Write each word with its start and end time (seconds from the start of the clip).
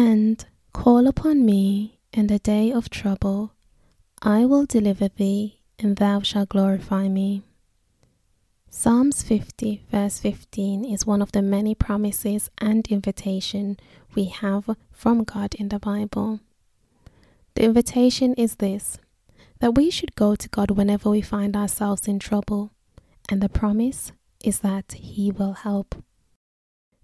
And 0.00 0.46
call 0.72 1.08
upon 1.08 1.44
me 1.44 1.98
in 2.12 2.28
the 2.28 2.38
day 2.38 2.70
of 2.70 2.88
trouble. 2.88 3.54
I 4.22 4.44
will 4.44 4.64
deliver 4.64 5.08
thee, 5.08 5.58
and 5.76 5.96
thou 5.96 6.22
shalt 6.22 6.50
glorify 6.50 7.08
me. 7.08 7.42
Psalms 8.70 9.24
50, 9.24 9.82
verse 9.90 10.20
15, 10.20 10.84
is 10.84 11.04
one 11.04 11.20
of 11.20 11.32
the 11.32 11.42
many 11.42 11.74
promises 11.74 12.48
and 12.58 12.86
invitation 12.86 13.76
we 14.14 14.26
have 14.26 14.70
from 14.92 15.24
God 15.24 15.56
in 15.56 15.68
the 15.68 15.80
Bible. 15.80 16.38
The 17.56 17.64
invitation 17.64 18.34
is 18.34 18.54
this 18.54 18.98
that 19.58 19.74
we 19.74 19.90
should 19.90 20.14
go 20.14 20.36
to 20.36 20.48
God 20.48 20.70
whenever 20.70 21.10
we 21.10 21.22
find 21.22 21.56
ourselves 21.56 22.06
in 22.06 22.20
trouble, 22.20 22.70
and 23.28 23.42
the 23.42 23.48
promise 23.48 24.12
is 24.44 24.60
that 24.60 24.92
He 24.92 25.32
will 25.32 25.54
help. 25.54 25.96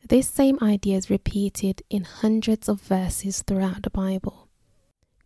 This 0.06 0.28
same 0.28 0.58
idea 0.60 0.98
is 0.98 1.08
repeated 1.08 1.80
in 1.88 2.04
hundreds 2.04 2.68
of 2.68 2.82
verses 2.82 3.40
throughout 3.40 3.84
the 3.84 3.90
Bible. 3.90 4.48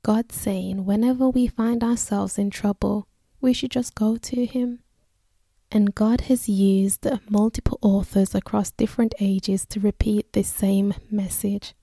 God 0.05 0.31
saying, 0.31 0.85
whenever 0.85 1.29
we 1.29 1.49
find 1.49 1.83
ourselves 1.83 2.39
in 2.39 2.51
trouble, 2.51 3.09
we 3.41 3.53
should 3.53 3.73
just 3.73 3.97
go 3.97 4.17
to 4.19 4.47
Him. 4.47 4.79
And 5.73 5.97
God 5.97 6.23
has 6.23 6.49
used 6.49 7.09
multiple 7.29 7.81
authors 7.83 8.37
across 8.37 8.71
different 8.71 9.15
ages 9.19 9.67
to 9.67 9.81
repeat 9.81 10.33
this 10.33 10.49
same 10.49 10.95
message. 11.11 11.75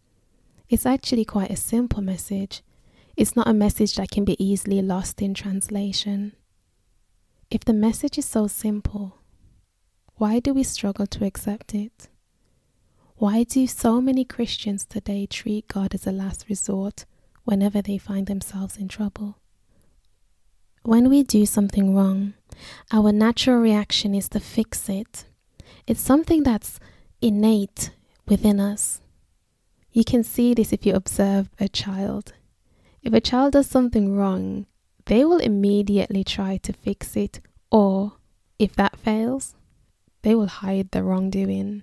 It's 0.69 0.85
actually 0.85 1.25
quite 1.25 1.51
a 1.51 1.57
simple 1.57 2.01
message. 2.01 2.63
It's 3.17 3.35
not 3.35 3.49
a 3.49 3.53
message 3.53 3.95
that 3.95 4.09
can 4.09 4.23
be 4.23 4.41
easily 4.43 4.81
lost 4.81 5.21
in 5.21 5.33
translation. 5.33 6.31
If 7.51 7.65
the 7.65 7.73
message 7.73 8.17
is 8.17 8.25
so 8.25 8.47
simple, 8.47 9.17
why 10.15 10.39
do 10.39 10.53
we 10.53 10.63
struggle 10.63 11.05
to 11.07 11.25
accept 11.25 11.75
it? 11.75 12.07
Why 13.25 13.41
do 13.41 13.65
so 13.65 14.01
many 14.01 14.23
Christians 14.23 14.85
today 14.85 15.25
treat 15.25 15.67
God 15.67 15.95
as 15.95 16.05
a 16.05 16.11
last 16.11 16.45
resort 16.47 17.05
whenever 17.43 17.81
they 17.81 17.97
find 17.97 18.27
themselves 18.27 18.77
in 18.77 18.87
trouble? 18.87 19.39
When 20.83 21.09
we 21.09 21.23
do 21.23 21.47
something 21.47 21.95
wrong, 21.95 22.35
our 22.93 23.11
natural 23.11 23.57
reaction 23.57 24.13
is 24.13 24.29
to 24.29 24.39
fix 24.39 24.87
it. 24.89 25.25
It's 25.87 26.01
something 26.01 26.43
that's 26.43 26.79
innate 27.19 27.89
within 28.27 28.59
us. 28.59 29.01
You 29.91 30.03
can 30.03 30.23
see 30.23 30.53
this 30.53 30.71
if 30.71 30.85
you 30.85 30.93
observe 30.93 31.49
a 31.59 31.67
child. 31.67 32.33
If 33.01 33.11
a 33.11 33.21
child 33.21 33.53
does 33.53 33.65
something 33.65 34.15
wrong, 34.15 34.67
they 35.07 35.25
will 35.25 35.39
immediately 35.39 36.23
try 36.23 36.57
to 36.57 36.73
fix 36.73 37.15
it, 37.15 37.39
or 37.71 38.17
if 38.59 38.75
that 38.75 38.99
fails, 38.99 39.55
they 40.21 40.35
will 40.35 40.61
hide 40.61 40.91
the 40.91 41.01
wrongdoing. 41.01 41.81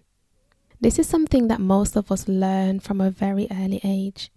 This 0.82 0.98
is 0.98 1.06
something 1.06 1.46
that 1.46 1.60
most 1.60 1.94
of 1.94 2.10
us 2.10 2.26
learn 2.26 2.80
from 2.80 3.00
a 3.00 3.08
very 3.08 3.46
early 3.52 3.80
age. 3.84 4.32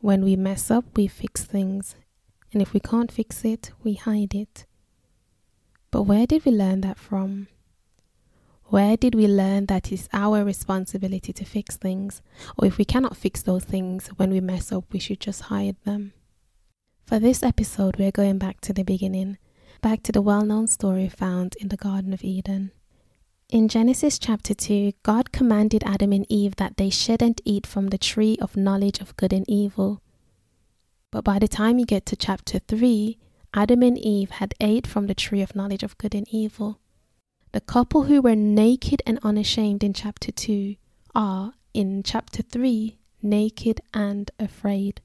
When 0.00 0.24
we 0.24 0.34
mess 0.34 0.68
up, 0.68 0.84
we 0.96 1.06
fix 1.06 1.44
things, 1.44 1.94
and 2.52 2.60
if 2.60 2.72
we 2.72 2.80
can't 2.80 3.12
fix 3.12 3.44
it, 3.44 3.70
we 3.84 3.94
hide 3.94 4.34
it. 4.34 4.66
But 5.92 6.02
where 6.02 6.26
did 6.26 6.44
we 6.44 6.50
learn 6.50 6.80
that 6.80 6.98
from? 6.98 7.46
Where 8.64 8.96
did 8.96 9.14
we 9.14 9.28
learn 9.28 9.66
that 9.66 9.92
it's 9.92 10.08
our 10.12 10.42
responsibility 10.42 11.32
to 11.32 11.44
fix 11.44 11.76
things? 11.76 12.20
Or 12.58 12.66
if 12.66 12.76
we 12.76 12.84
cannot 12.84 13.16
fix 13.16 13.40
those 13.40 13.62
things 13.62 14.08
when 14.16 14.30
we 14.30 14.40
mess 14.40 14.72
up, 14.72 14.92
we 14.92 14.98
should 14.98 15.20
just 15.20 15.42
hide 15.42 15.76
them? 15.84 16.14
For 17.06 17.20
this 17.20 17.44
episode, 17.44 17.96
we're 17.96 18.10
going 18.10 18.38
back 18.38 18.60
to 18.62 18.72
the 18.72 18.82
beginning, 18.82 19.38
back 19.80 20.02
to 20.02 20.10
the 20.10 20.20
well 20.20 20.44
known 20.44 20.66
story 20.66 21.08
found 21.08 21.54
in 21.60 21.68
the 21.68 21.76
Garden 21.76 22.12
of 22.12 22.24
Eden. 22.24 22.72
In 23.50 23.68
Genesis 23.68 24.18
chapter 24.18 24.54
2, 24.54 24.92
God 25.02 25.30
commanded 25.30 25.84
Adam 25.84 26.12
and 26.12 26.26
Eve 26.28 26.56
that 26.56 26.76
they 26.76 26.90
shouldn't 26.90 27.40
eat 27.44 27.66
from 27.66 27.88
the 27.88 27.98
tree 27.98 28.36
of 28.40 28.56
knowledge 28.56 29.00
of 29.00 29.16
good 29.16 29.32
and 29.32 29.44
evil. 29.48 30.00
But 31.10 31.24
by 31.24 31.38
the 31.38 31.46
time 31.46 31.78
you 31.78 31.84
get 31.84 32.06
to 32.06 32.16
chapter 32.16 32.58
3, 32.58 33.18
Adam 33.52 33.82
and 33.82 33.98
Eve 33.98 34.30
had 34.30 34.54
ate 34.60 34.86
from 34.86 35.06
the 35.06 35.14
tree 35.14 35.42
of 35.42 35.54
knowledge 35.54 35.82
of 35.82 35.96
good 35.98 36.14
and 36.14 36.26
evil. 36.32 36.80
The 37.52 37.60
couple 37.60 38.04
who 38.04 38.22
were 38.22 38.34
naked 38.34 39.02
and 39.06 39.20
unashamed 39.22 39.84
in 39.84 39.92
chapter 39.92 40.32
2 40.32 40.74
are, 41.14 41.52
in 41.72 42.02
chapter 42.02 42.42
3, 42.42 42.98
naked 43.22 43.80
and 43.92 44.30
afraid. 44.40 45.00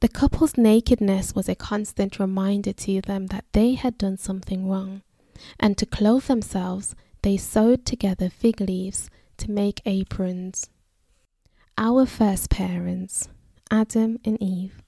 The 0.00 0.08
couple's 0.08 0.56
nakedness 0.56 1.34
was 1.34 1.48
a 1.48 1.54
constant 1.54 2.18
reminder 2.18 2.72
to 2.72 3.00
them 3.02 3.26
that 3.26 3.44
they 3.52 3.74
had 3.74 3.98
done 3.98 4.16
something 4.16 4.68
wrong, 4.68 5.02
and 5.60 5.76
to 5.76 5.84
clothe 5.84 6.24
themselves, 6.24 6.94
they 7.24 7.38
sewed 7.38 7.86
together 7.86 8.28
fig 8.28 8.60
leaves 8.60 9.08
to 9.38 9.50
make 9.50 9.80
aprons. 9.86 10.68
Our 11.78 12.04
first 12.04 12.50
parents, 12.50 13.30
Adam 13.70 14.18
and 14.26 14.36
Eve, 14.42 14.82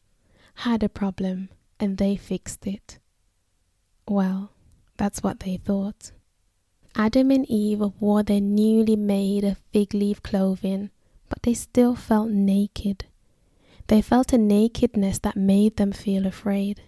had 0.56 0.82
a 0.82 0.90
problem 0.90 1.48
and 1.80 1.96
they 1.96 2.14
fixed 2.14 2.66
it. 2.66 2.98
Well, 4.06 4.50
that's 4.98 5.22
what 5.22 5.40
they 5.40 5.56
thought. 5.56 6.12
Adam 6.94 7.30
and 7.30 7.46
Eve 7.48 7.80
wore 8.00 8.22
their 8.22 8.42
newly 8.42 8.96
made 8.96 9.56
fig 9.72 9.94
leaf 9.94 10.22
clothing, 10.22 10.90
but 11.30 11.42
they 11.42 11.54
still 11.54 11.94
felt 11.94 12.28
naked. 12.28 13.06
They 13.86 14.02
felt 14.02 14.34
a 14.34 14.38
nakedness 14.38 15.20
that 15.20 15.36
made 15.36 15.78
them 15.78 15.90
feel 15.90 16.26
afraid. 16.26 16.82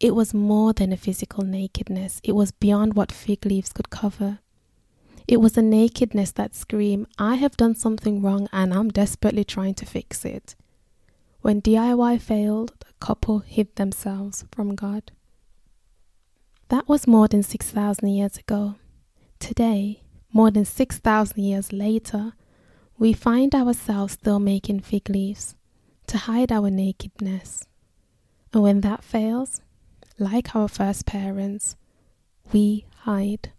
It 0.00 0.14
was 0.14 0.32
more 0.32 0.72
than 0.72 0.94
a 0.94 0.96
physical 0.96 1.44
nakedness, 1.44 2.22
it 2.24 2.32
was 2.32 2.52
beyond 2.52 2.94
what 2.94 3.12
fig 3.12 3.44
leaves 3.44 3.74
could 3.74 3.90
cover. 3.90 4.38
It 5.28 5.40
was 5.40 5.56
a 5.56 5.62
nakedness 5.62 6.30
that 6.32 6.54
screamed, 6.54 7.08
I 7.18 7.34
have 7.34 7.56
done 7.56 7.74
something 7.74 8.22
wrong 8.22 8.48
and 8.52 8.72
I'm 8.72 8.90
desperately 8.90 9.42
trying 9.44 9.74
to 9.74 9.86
fix 9.86 10.24
it. 10.24 10.54
When 11.40 11.60
DIY 11.60 12.20
failed, 12.20 12.74
the 12.80 12.92
couple 13.00 13.40
hid 13.40 13.74
themselves 13.74 14.44
from 14.52 14.76
God. 14.76 15.10
That 16.68 16.88
was 16.88 17.06
more 17.06 17.28
than 17.28 17.42
6,000 17.42 18.08
years 18.08 18.36
ago. 18.36 18.76
Today, 19.38 20.02
more 20.32 20.50
than 20.50 20.64
6,000 20.64 21.42
years 21.42 21.72
later, 21.72 22.32
we 22.98 23.12
find 23.12 23.54
ourselves 23.54 24.14
still 24.14 24.38
making 24.38 24.80
fig 24.80 25.08
leaves 25.08 25.54
to 26.06 26.18
hide 26.18 26.52
our 26.52 26.70
nakedness. 26.70 27.66
And 28.52 28.62
when 28.62 28.80
that 28.82 29.04
fails, 29.04 29.60
like 30.18 30.54
our 30.54 30.68
first 30.68 31.04
parents, 31.04 31.76
we 32.52 32.86
hide. 33.00 33.52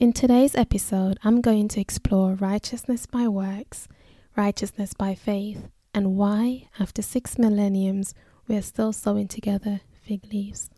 In 0.00 0.12
today's 0.12 0.54
episode, 0.54 1.18
I'm 1.24 1.40
going 1.40 1.66
to 1.70 1.80
explore 1.80 2.34
righteousness 2.34 3.04
by 3.04 3.26
works, 3.26 3.88
righteousness 4.36 4.94
by 4.94 5.16
faith, 5.16 5.70
and 5.92 6.16
why, 6.16 6.68
after 6.78 7.02
six 7.02 7.36
millenniums, 7.36 8.14
we 8.46 8.54
are 8.56 8.62
still 8.62 8.92
sewing 8.92 9.26
together 9.26 9.80
fig 10.06 10.32
leaves. 10.32 10.70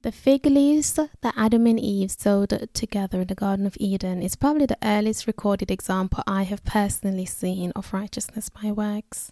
The 0.00 0.12
fig 0.12 0.46
leaves 0.46 0.94
that 0.94 1.34
Adam 1.36 1.66
and 1.66 1.78
Eve 1.78 2.10
sewed 2.10 2.70
together 2.72 3.20
in 3.20 3.26
the 3.26 3.34
Garden 3.34 3.66
of 3.66 3.76
Eden 3.78 4.22
is 4.22 4.34
probably 4.34 4.64
the 4.64 4.78
earliest 4.82 5.26
recorded 5.26 5.70
example 5.70 6.24
I 6.26 6.44
have 6.44 6.64
personally 6.64 7.26
seen 7.26 7.70
of 7.76 7.92
righteousness 7.92 8.48
by 8.48 8.72
works. 8.72 9.30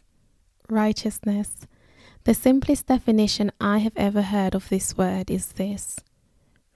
Righteousness. 0.69 1.67
The 2.25 2.35
simplest 2.35 2.89
definition 2.89 3.51
I 3.63 3.79
have 3.79 3.97
ever 3.97 4.21
heard 4.21 4.55
of 4.55 4.69
this 4.69 4.95
word 4.99 5.31
is 5.31 5.53
this 5.53 5.97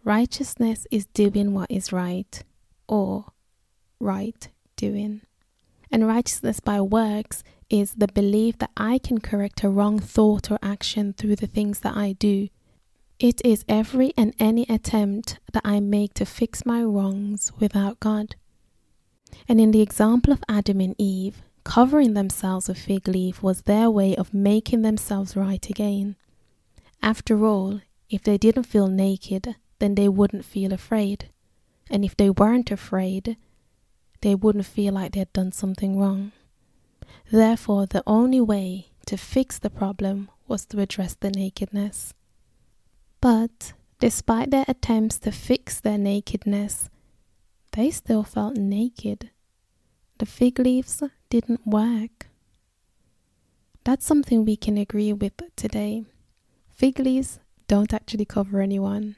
Righteousness 0.04 0.87
is 0.91 1.06
doing 1.06 1.54
what 1.54 1.70
is 1.70 1.91
right, 1.91 2.42
or 2.87 3.32
right 3.98 4.48
doing. 4.76 5.22
And 5.91 6.06
righteousness 6.06 6.60
by 6.60 6.82
works 6.82 7.42
is 7.70 7.94
the 7.94 8.09
belief 8.09 8.59
that 8.59 8.70
I 8.76 8.98
can 8.98 9.19
correct 9.19 9.64
a 9.64 9.70
wrong 9.70 9.98
thought 9.98 10.50
or 10.50 10.59
action 10.62 11.14
through 11.14 11.37
the 11.37 11.47
things 11.47 11.81
that 11.81 11.97
I 11.97 12.12
do. 12.12 12.48
It 13.19 13.41
is 13.47 13.64
every 13.66 14.12
and 14.14 14.34
any 14.38 14.66
attempt 14.69 15.38
that 15.54 15.62
I 15.64 15.81
make 15.81 16.12
to 16.14 16.26
fix 16.26 16.66
my 16.66 16.82
wrongs 16.82 17.53
without 17.59 17.98
God. 17.98 18.37
And 19.48 19.59
in 19.59 19.70
the 19.70 19.81
example 19.81 20.34
of 20.34 20.44
Adam 20.50 20.81
and 20.81 20.94
Eve, 20.98 21.43
covering 21.64 22.12
themselves 22.12 22.69
with 22.69 22.79
fig 22.79 23.08
leaf 23.08 23.43
was 23.43 23.62
their 23.62 23.90
way 23.90 24.14
of 24.14 24.34
making 24.34 24.82
themselves 24.82 25.34
right 25.34 25.67
again. 25.70 26.17
After 27.02 27.46
all, 27.46 27.81
if 28.11 28.23
they 28.23 28.37
didn't 28.37 28.64
feel 28.64 28.88
naked, 28.88 29.56
then 29.84 29.96
they 29.96 30.08
wouldn't 30.08 30.46
feel 30.46 30.72
afraid. 30.72 31.28
And 31.90 32.06
if 32.06 32.16
they 32.16 32.31
weren't 32.31 32.70
afraid, 32.70 33.36
they 34.22 34.34
wouldn't 34.34 34.64
feel 34.64 34.94
like 34.94 35.12
they'd 35.12 35.31
done 35.34 35.52
something 35.52 36.00
wrong. 36.00 36.32
Therefore, 37.31 37.84
the 37.84 38.02
only 38.06 38.40
way 38.40 38.86
to 39.04 39.19
fix 39.19 39.58
the 39.58 39.69
problem 39.69 40.31
was 40.48 40.64
to 40.66 40.81
address 40.81 41.14
the 41.20 41.31
nakedness. 41.31 42.14
But 43.20 43.75
despite 44.00 44.50
their 44.50 44.64
attempts 44.66 45.19
to 45.19 45.31
fix 45.31 45.81
their 45.81 45.98
nakedness, 45.98 46.88
they 47.72 47.90
still 47.90 48.22
felt 48.22 48.56
naked. 48.56 49.28
The 50.16 50.25
fig 50.25 50.58
leaves 50.58 51.02
didn't 51.28 51.66
work. 51.66 52.28
That's 53.84 54.06
something 54.06 54.46
we 54.46 54.56
can 54.56 54.78
agree 54.78 55.12
with 55.12 55.34
today. 55.56 56.04
Fig 56.70 56.98
leaves 56.98 57.38
don't 57.69 57.92
actually 57.92 58.25
cover 58.25 58.62
anyone. 58.62 59.16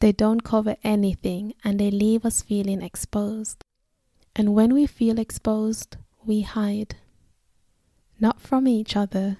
They 0.00 0.12
don't 0.12 0.42
cover 0.44 0.76
anything 0.82 1.54
and 1.64 1.78
they 1.78 1.90
leave 1.90 2.24
us 2.24 2.42
feeling 2.42 2.82
exposed. 2.82 3.64
And 4.34 4.54
when 4.54 4.72
we 4.74 4.86
feel 4.86 5.18
exposed, 5.18 5.96
we 6.24 6.42
hide. 6.42 6.96
Not 8.18 8.40
from 8.40 8.68
each 8.68 8.96
other. 8.96 9.38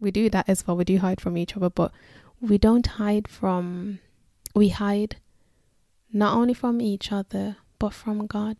We 0.00 0.10
do 0.10 0.28
that 0.30 0.48
as 0.48 0.66
well. 0.66 0.76
We 0.76 0.84
do 0.84 0.98
hide 0.98 1.20
from 1.20 1.36
each 1.36 1.56
other, 1.56 1.70
but 1.70 1.92
we 2.40 2.58
don't 2.58 2.86
hide 2.86 3.28
from, 3.28 3.98
we 4.54 4.68
hide 4.68 5.16
not 6.12 6.36
only 6.36 6.54
from 6.54 6.80
each 6.80 7.12
other, 7.12 7.56
but 7.78 7.92
from 7.92 8.26
God. 8.26 8.56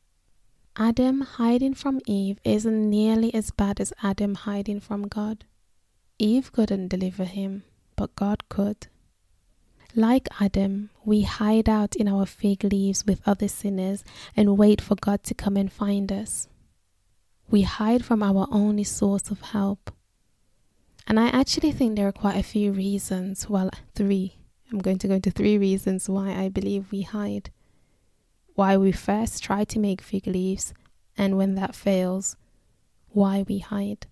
Adam 0.77 1.23
hiding 1.23 1.75
from 1.75 2.01
Eve 2.07 2.39
isn't 2.45 2.91
nearly 2.91 3.33
as 3.35 3.51
bad 3.51 3.81
as 3.81 3.93
Adam 4.03 4.35
hiding 4.35 4.81
from 4.81 5.09
God. 5.09 5.45
Eve 6.19 6.53
couldn't 6.53 6.89
deliver 6.89 7.25
him, 7.25 7.65
but 7.97 8.15
God 8.15 8.49
could. 8.49 8.89
Like 9.99 10.29
Adam, 10.39 10.91
we 11.07 11.23
hide 11.23 11.71
out 11.71 11.97
in 11.97 12.07
our 12.07 12.27
fig 12.27 12.65
leaves 12.65 13.07
with 13.07 13.27
other 13.27 13.49
sinners 13.49 14.05
and 14.37 14.59
wait 14.59 14.83
for 14.83 14.95
God 14.95 15.23
to 15.23 15.33
come 15.33 15.57
and 15.57 15.73
find 15.73 16.13
us. 16.13 16.49
We 17.49 17.63
hide 17.63 18.05
from 18.05 18.23
our 18.23 18.47
only 18.51 18.85
source 18.85 19.31
of 19.31 19.41
help. 19.41 19.91
And 21.07 21.19
I 21.19 21.29
actually 21.29 21.73
think 21.73 21.97
there 21.97 22.09
are 22.09 22.13
quite 22.13 22.37
a 22.37 22.43
few 22.43 22.73
reasons, 22.73 23.49
well, 23.49 23.71
three. 23.95 24.37
I'm 24.71 24.81
going 24.81 24.99
to 24.99 25.09
go 25.09 25.15
into 25.15 25.31
three 25.31 25.57
reasons 25.57 26.11
why 26.11 26.33
I 26.33 26.51
believe 26.51 26.93
we 26.93 27.01
hide. 27.01 27.51
Why 28.55 28.77
we 28.77 28.93
first 28.93 29.43
try 29.43 29.65
to 29.65 29.79
make 29.79 30.03
fig 30.03 30.27
leaves, 30.27 30.75
and 31.17 31.39
when 31.39 31.55
that 31.55 31.75
fails, 31.75 32.37
why 33.09 33.47
we 33.49 33.61
hide. 33.61 34.07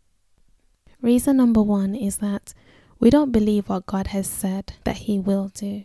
Reason 1.02 1.36
number 1.36 1.62
one 1.62 1.94
is 1.94 2.18
that 2.18 2.54
we 2.98 3.10
don't 3.10 3.32
believe 3.32 3.68
what 3.68 3.86
God 3.86 4.08
has 4.08 4.28
said 4.28 4.74
that 4.84 4.98
He 4.98 5.18
will 5.18 5.48
do. 5.48 5.84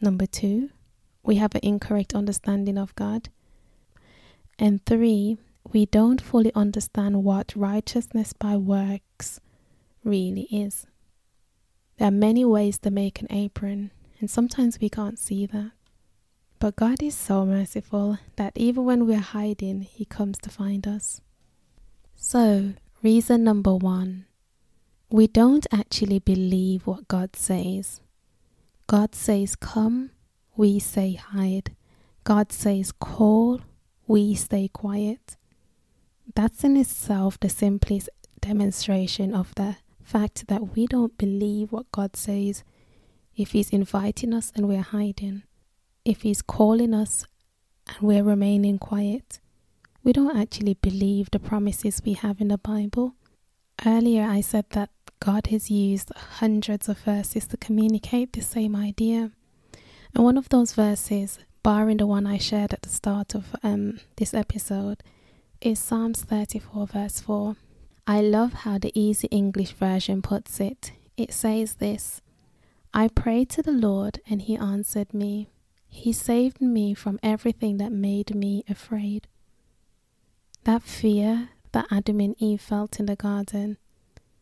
Number 0.00 0.26
two, 0.26 0.70
we 1.22 1.36
have 1.36 1.54
an 1.54 1.60
incorrect 1.62 2.14
understanding 2.14 2.78
of 2.78 2.94
God. 2.94 3.28
And 4.58 4.84
three, 4.84 5.38
we 5.72 5.86
don't 5.86 6.20
fully 6.20 6.52
understand 6.54 7.24
what 7.24 7.52
righteousness 7.54 8.32
by 8.32 8.56
works 8.56 9.40
really 10.02 10.48
is. 10.50 10.86
There 11.98 12.08
are 12.08 12.12
many 12.12 12.44
ways 12.44 12.78
to 12.78 12.90
make 12.90 13.20
an 13.20 13.26
apron, 13.30 13.90
and 14.20 14.30
sometimes 14.30 14.78
we 14.80 14.88
can't 14.88 15.18
see 15.18 15.46
that. 15.46 15.72
But 16.60 16.76
God 16.76 17.02
is 17.02 17.14
so 17.14 17.44
merciful 17.44 18.18
that 18.36 18.52
even 18.56 18.84
when 18.84 19.06
we're 19.06 19.18
hiding, 19.18 19.82
He 19.82 20.04
comes 20.04 20.38
to 20.38 20.50
find 20.50 20.86
us. 20.86 21.20
So, 22.16 22.74
reason 23.02 23.44
number 23.44 23.74
one 23.74 24.26
we 25.10 25.26
don't 25.26 25.66
actually 25.72 26.18
believe 26.18 26.86
what 26.86 27.08
God 27.08 27.34
says. 27.34 28.00
God 28.86 29.14
says, 29.14 29.56
Come, 29.56 30.10
we 30.56 30.78
say, 30.78 31.14
Hide. 31.14 31.74
God 32.24 32.52
says, 32.52 32.92
Call, 32.92 33.60
we 34.06 34.34
stay 34.34 34.68
quiet. 34.68 35.36
That's 36.34 36.62
in 36.62 36.76
itself 36.76 37.40
the 37.40 37.48
simplest 37.48 38.10
demonstration 38.40 39.34
of 39.34 39.54
the 39.54 39.76
fact 40.02 40.46
that 40.48 40.74
we 40.76 40.86
don't 40.86 41.16
believe 41.16 41.72
what 41.72 41.90
God 41.90 42.16
says 42.16 42.64
if 43.34 43.52
He's 43.52 43.70
inviting 43.70 44.34
us 44.34 44.52
and 44.54 44.68
we're 44.68 44.82
hiding, 44.82 45.42
if 46.04 46.22
He's 46.22 46.42
calling 46.42 46.92
us 46.92 47.24
and 47.86 47.96
we're 48.00 48.24
remaining 48.24 48.78
quiet. 48.78 49.40
We 50.04 50.12
don't 50.12 50.36
actually 50.36 50.74
believe 50.74 51.30
the 51.30 51.38
promises 51.38 52.02
we 52.04 52.12
have 52.14 52.40
in 52.40 52.48
the 52.48 52.58
Bible. 52.58 53.14
Earlier, 53.84 54.24
I 54.24 54.40
said 54.40 54.66
that 54.70 54.90
God 55.20 55.48
has 55.48 55.70
used 55.70 56.12
hundreds 56.14 56.88
of 56.88 56.98
verses 56.98 57.46
to 57.48 57.56
communicate 57.56 58.32
the 58.32 58.40
same 58.40 58.76
idea. 58.76 59.30
And 60.14 60.24
one 60.24 60.38
of 60.38 60.48
those 60.48 60.72
verses, 60.72 61.38
barring 61.62 61.98
the 61.98 62.06
one 62.06 62.26
I 62.26 62.38
shared 62.38 62.72
at 62.72 62.82
the 62.82 62.88
start 62.88 63.34
of 63.34 63.56
um, 63.62 64.00
this 64.16 64.32
episode, 64.32 65.02
is 65.60 65.78
Psalms 65.78 66.22
34, 66.22 66.86
verse 66.86 67.20
4. 67.20 67.56
I 68.06 68.20
love 68.20 68.52
how 68.52 68.78
the 68.78 68.92
Easy 68.98 69.28
English 69.28 69.72
version 69.72 70.22
puts 70.22 70.60
it. 70.60 70.92
It 71.16 71.32
says 71.32 71.74
this 71.74 72.22
I 72.94 73.08
prayed 73.08 73.50
to 73.50 73.62
the 73.62 73.72
Lord, 73.72 74.20
and 74.30 74.40
he 74.42 74.56
answered 74.56 75.12
me. 75.12 75.48
He 75.88 76.12
saved 76.12 76.60
me 76.60 76.94
from 76.94 77.18
everything 77.22 77.78
that 77.78 77.92
made 77.92 78.34
me 78.34 78.64
afraid. 78.68 79.26
That 80.64 80.82
fear 80.82 81.50
that 81.72 81.86
Adam 81.90 82.20
and 82.20 82.36
Eve 82.38 82.60
felt 82.60 83.00
in 83.00 83.06
the 83.06 83.16
garden, 83.16 83.78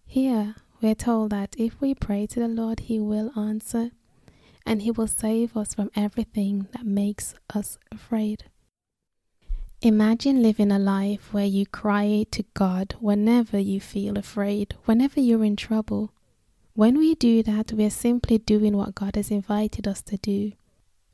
here 0.04 0.54
we're 0.80 0.94
told 0.94 1.30
that 1.30 1.54
if 1.58 1.80
we 1.80 1.94
pray 1.94 2.26
to 2.26 2.40
the 2.40 2.48
Lord, 2.48 2.80
He 2.80 2.98
will 2.98 3.30
answer 3.38 3.90
and 4.64 4.82
He 4.82 4.90
will 4.90 5.06
save 5.06 5.56
us 5.56 5.74
from 5.74 5.90
everything 5.94 6.68
that 6.72 6.84
makes 6.84 7.34
us 7.54 7.78
afraid. 7.92 8.44
Imagine 9.82 10.42
living 10.42 10.72
a 10.72 10.78
life 10.78 11.32
where 11.32 11.44
you 11.44 11.66
cry 11.66 12.24
to 12.30 12.44
God 12.54 12.96
whenever 12.98 13.58
you 13.58 13.80
feel 13.80 14.18
afraid, 14.18 14.74
whenever 14.86 15.20
you're 15.20 15.44
in 15.44 15.54
trouble. 15.54 16.12
When 16.74 16.98
we 16.98 17.14
do 17.14 17.42
that, 17.44 17.72
we 17.72 17.84
are 17.84 17.90
simply 17.90 18.38
doing 18.38 18.76
what 18.76 18.94
God 18.94 19.16
has 19.16 19.30
invited 19.30 19.86
us 19.86 20.02
to 20.02 20.16
do. 20.16 20.52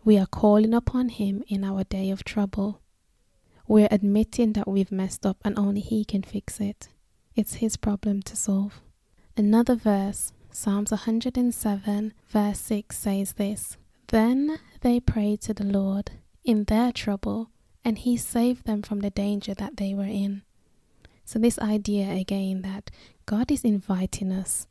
We 0.05 0.17
are 0.17 0.27
calling 0.27 0.75
upon 0.75 1.11
Him 1.11 1.45
in 1.49 1.65
our 1.65 1.85
day 1.85 2.11
of 2.11 2.25
trouble. 2.25 2.81
We're 3.69 3.89
admitting 3.91 4.55
that 4.55 4.69
we've 4.69 4.91
messed 4.93 5.27
up 5.27 5.39
and 5.45 5.59
only 5.59 5.81
He 5.81 6.05
can 6.05 6.23
fix 6.23 6.61
it. 6.61 6.89
It's 7.37 7.55
His 7.55 7.77
problem 7.77 8.23
to 8.23 8.37
solve. 8.37 8.81
Another 9.37 9.75
verse, 9.75 10.33
Psalms 10.51 10.91
107, 10.91 12.13
verse 12.29 12.59
6 12.59 12.99
says 12.99 13.33
this 13.33 13.79
Then 14.09 14.59
they 14.83 15.01
prayed 15.01 15.41
to 15.43 15.55
the 15.55 15.65
Lord 15.65 16.11
in 16.45 16.65
their 16.65 16.93
trouble, 16.93 17.49
and 17.83 17.97
he 17.99 18.17
saved 18.19 18.67
them 18.67 18.83
from 18.83 19.01
the 19.01 19.11
danger 19.11 19.55
that 19.55 19.79
they 19.79 19.95
were 19.95 20.05
in. 20.05 20.43
So, 21.25 21.39
this 21.39 21.59
idea 21.59 22.13
again 22.13 22.61
that 22.63 22.91
God 23.25 23.51
is 23.51 23.65
inviting 23.65 24.33
us, 24.33 24.67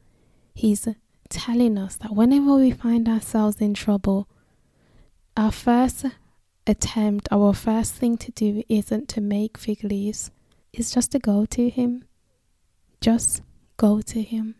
He's 0.53 0.87
telling 1.29 1.77
us 1.77 1.95
that 1.95 2.15
whenever 2.15 2.55
we 2.55 2.71
find 2.71 3.07
ourselves 3.07 3.61
in 3.61 3.73
trouble, 3.73 4.27
our 5.35 5.51
first 5.51 6.05
attempt, 6.67 7.27
our 7.31 7.53
first 7.53 7.95
thing 7.95 8.17
to 8.17 8.31
do 8.31 8.61
isn't 8.69 9.09
to 9.09 9.21
make 9.21 9.57
fig 9.57 9.83
leaves, 9.83 10.29
it's 10.71 10.93
just 10.93 11.11
to 11.13 11.19
go 11.19 11.45
to 11.45 11.69
Him. 11.69 12.03
Just 12.99 13.41
go 13.81 13.99
to 13.99 14.21
Him. 14.21 14.53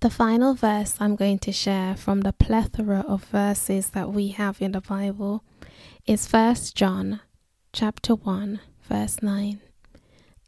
The 0.00 0.10
final 0.10 0.52
verse 0.52 0.96
I'm 1.00 1.16
going 1.16 1.38
to 1.38 1.52
share 1.52 1.96
from 1.96 2.20
the 2.20 2.34
plethora 2.34 3.00
of 3.08 3.24
verses 3.24 3.88
that 3.90 4.12
we 4.12 4.28
have 4.28 4.60
in 4.60 4.72
the 4.72 4.82
Bible 4.82 5.42
is 6.06 6.30
1 6.30 6.56
John 6.74 7.20
chapter 7.72 8.14
1 8.14 8.60
verse 8.86 9.22
9. 9.22 9.58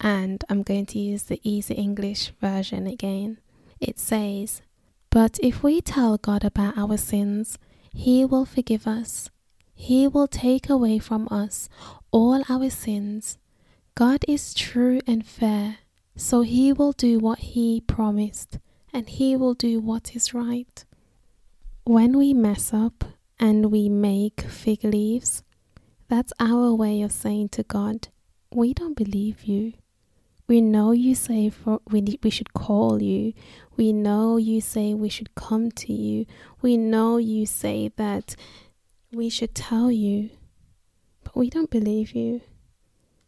And 0.00 0.44
I'm 0.50 0.62
going 0.62 0.84
to 0.86 0.98
use 0.98 1.22
the 1.22 1.40
easy 1.42 1.72
English 1.72 2.32
version 2.42 2.86
again. 2.86 3.38
It 3.80 3.98
says, 3.98 4.60
But 5.08 5.38
if 5.42 5.62
we 5.62 5.80
tell 5.80 6.18
God 6.18 6.44
about 6.44 6.76
our 6.76 6.98
sins, 6.98 7.56
he 7.90 8.26
will 8.26 8.44
forgive 8.44 8.86
us. 8.86 9.30
He 9.74 10.06
will 10.06 10.28
take 10.28 10.68
away 10.68 10.98
from 10.98 11.26
us 11.30 11.70
all 12.10 12.44
our 12.50 12.68
sins. 12.68 13.38
God 13.94 14.26
is 14.28 14.52
true 14.52 15.00
and 15.06 15.24
fair 15.24 15.78
so 16.16 16.42
he 16.42 16.72
will 16.72 16.92
do 16.92 17.18
what 17.18 17.40
he 17.40 17.80
promised, 17.80 18.58
and 18.92 19.08
he 19.08 19.36
will 19.36 19.54
do 19.54 19.80
what 19.80 20.14
is 20.14 20.32
right. 20.32 20.84
When 21.84 22.16
we 22.16 22.32
mess 22.32 22.72
up 22.72 23.04
and 23.38 23.70
we 23.70 23.88
make 23.88 24.42
fig 24.42 24.84
leaves, 24.84 25.42
that's 26.08 26.32
our 26.38 26.72
way 26.72 27.02
of 27.02 27.12
saying 27.12 27.48
to 27.50 27.62
God, 27.62 28.08
We 28.52 28.72
don't 28.72 28.96
believe 28.96 29.44
you. 29.44 29.72
We 30.46 30.60
know 30.60 30.92
you 30.92 31.14
say 31.14 31.48
for 31.48 31.80
we, 31.90 32.18
we 32.22 32.30
should 32.30 32.52
call 32.52 33.02
you. 33.02 33.32
We 33.76 33.92
know 33.92 34.36
you 34.36 34.60
say 34.60 34.94
we 34.94 35.08
should 35.08 35.34
come 35.34 35.70
to 35.72 35.92
you. 35.92 36.26
We 36.60 36.76
know 36.76 37.16
you 37.16 37.46
say 37.46 37.90
that 37.96 38.36
we 39.10 39.30
should 39.30 39.54
tell 39.54 39.90
you. 39.90 40.30
But 41.24 41.36
we 41.36 41.48
don't 41.48 41.70
believe 41.70 42.12
you. 42.12 42.42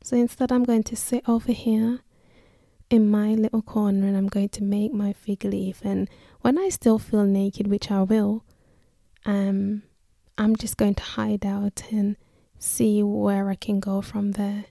So 0.03 0.17
instead, 0.17 0.53
I'm 0.53 0.65
going 0.65 0.85
to 0.85 0.97
sit 0.97 1.25
over 1.27 1.53
here 1.53 2.01
in 2.89 3.11
my 3.11 3.35
little 3.35 3.63
corner 3.63 4.07
and 4.07 4.17
I'm 4.17 4.29
going 4.29 4.51
to 4.51 4.63
make 4.63 4.93
my 4.93 5.13
fig 5.13 5.45
leaf. 5.45 5.81
And 5.83 6.09
when 6.41 6.59
I 6.59 6.69
still 6.69 6.99
feel 6.99 7.25
naked, 7.25 7.67
which 7.67 7.91
I 7.91 8.03
will, 8.03 8.45
um, 9.25 9.83
I'm 10.39 10.57
just 10.57 10.77
going 10.77 10.95
to 10.95 11.03
hide 11.03 11.45
out 11.45 11.83
and 11.91 12.17
see 12.59 13.03
where 13.03 13.49
I 13.49 13.55
can 13.55 13.81
go 13.81 14.03
from 14.03 14.33
there. 14.33 14.67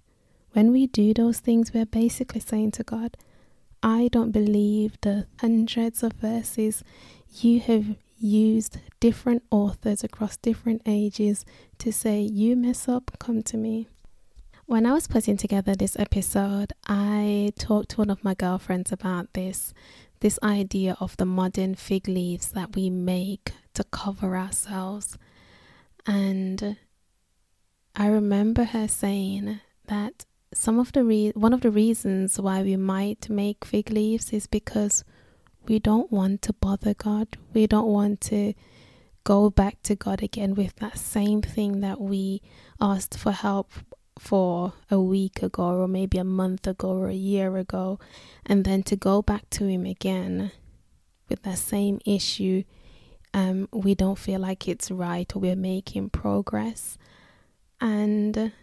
When 0.53 0.71
we 0.71 0.87
do 0.87 1.13
those 1.13 1.39
things, 1.39 1.73
we're 1.73 1.85
basically 1.85 2.39
saying 2.39 2.71
to 2.71 2.83
God, 2.83 3.17
I 3.83 4.09
don't 4.11 4.31
believe 4.31 4.97
the 5.01 5.27
hundreds 5.41 6.01
of 6.01 6.13
verses 6.13 6.83
you 7.41 7.59
have 7.59 7.97
used 8.17 8.77
different 8.99 9.43
authors 9.51 10.03
across 10.03 10.37
different 10.37 10.81
ages 10.85 11.45
to 11.79 11.91
say, 11.91 12.21
You 12.21 12.55
mess 12.55 12.87
up, 12.87 13.11
come 13.19 13.43
to 13.43 13.57
me. 13.57 13.89
When 14.67 14.87
I 14.87 14.93
was 14.93 15.07
putting 15.07 15.37
together 15.37 15.75
this 15.75 15.95
episode, 15.99 16.73
I 16.87 17.53
talked 17.59 17.89
to 17.89 17.97
one 17.97 18.09
of 18.09 18.23
my 18.23 18.33
girlfriends 18.33 18.91
about 18.91 19.31
this 19.33 19.75
this 20.21 20.39
idea 20.41 20.97
of 20.99 21.15
the 21.17 21.25
modern 21.25 21.75
fig 21.75 22.07
leaves 22.07 22.47
that 22.49 22.75
we 22.75 22.89
make 22.89 23.51
to 23.75 23.83
cover 23.83 24.35
ourselves. 24.35 25.19
And 26.07 26.77
I 27.95 28.07
remember 28.07 28.63
her 28.63 28.87
saying 28.87 29.59
that 29.85 30.25
some 30.51 30.79
of 30.79 30.93
the 30.93 31.03
re- 31.03 31.33
one 31.35 31.53
of 31.53 31.61
the 31.61 31.69
reasons 31.69 32.39
why 32.39 32.63
we 32.63 32.75
might 32.75 33.29
make 33.29 33.65
fig 33.65 33.91
leaves 33.91 34.33
is 34.33 34.47
because 34.47 35.03
we 35.67 35.77
don't 35.77 36.11
want 36.11 36.41
to 36.41 36.53
bother 36.53 36.95
God. 36.95 37.37
We 37.53 37.67
don't 37.67 37.93
want 37.93 38.19
to 38.31 38.55
go 39.25 39.51
back 39.51 39.83
to 39.83 39.95
God 39.95 40.23
again 40.23 40.55
with 40.55 40.75
that 40.77 40.97
same 40.97 41.43
thing 41.43 41.81
that 41.81 42.01
we 42.01 42.41
asked 42.81 43.15
for 43.15 43.31
help 43.31 43.71
for 44.19 44.73
a 44.89 44.99
week 44.99 45.43
ago 45.43 45.81
or 45.81 45.87
maybe 45.87 46.17
a 46.17 46.23
month 46.23 46.67
ago 46.67 46.89
or 46.89 47.09
a 47.09 47.13
year 47.13 47.57
ago 47.57 47.99
and 48.45 48.63
then 48.63 48.81
to 48.83 48.95
go 48.95 49.21
back 49.21 49.49
to 49.49 49.65
him 49.67 49.85
again 49.85 50.51
with 51.29 51.41
that 51.43 51.57
same 51.57 51.99
issue 52.05 52.63
um, 53.33 53.67
we 53.73 53.93
don't 53.93 54.17
feel 54.17 54.39
like 54.39 54.67
it's 54.67 54.89
right 54.89 55.35
or 55.35 55.39
we're 55.39 55.57
making 55.57 56.09
progress. 56.09 56.97
And 57.81 58.53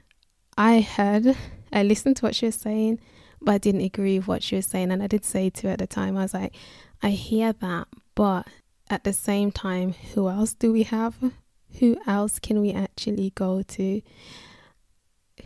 i 0.59 0.81
heard 0.81 1.35
i 1.73 1.83
listened 1.83 2.17
to 2.17 2.27
what 2.27 2.35
she 2.35 2.45
was 2.45 2.55
saying 2.55 3.01
but 3.41 3.53
i 3.53 3.59
didn't 3.59 3.81
agree 3.81 4.19
with 4.19 4.29
what 4.29 4.43
she 4.43 4.57
was 4.57 4.67
saying 4.67 4.91
and 4.91 5.03
i 5.03 5.07
did 5.07 5.25
say 5.25 5.49
to 5.49 5.67
her 5.67 5.73
at 5.73 5.79
the 5.79 5.87
time 5.87 6.15
i 6.15 6.23
was 6.23 6.35
like 6.35 6.55
i 7.03 7.09
hear 7.09 7.55
that 7.55 7.89
but 8.15 8.47
at 8.93 9.05
the 9.05 9.13
same 9.13 9.51
time 9.51 9.95
who 10.15 10.29
else 10.29 10.53
do 10.53 10.71
we 10.71 10.83
have? 10.83 11.17
Who 11.79 11.97
else 12.07 12.39
can 12.39 12.61
we 12.61 12.73
actually 12.73 13.33
go 13.35 13.63
to 13.63 14.03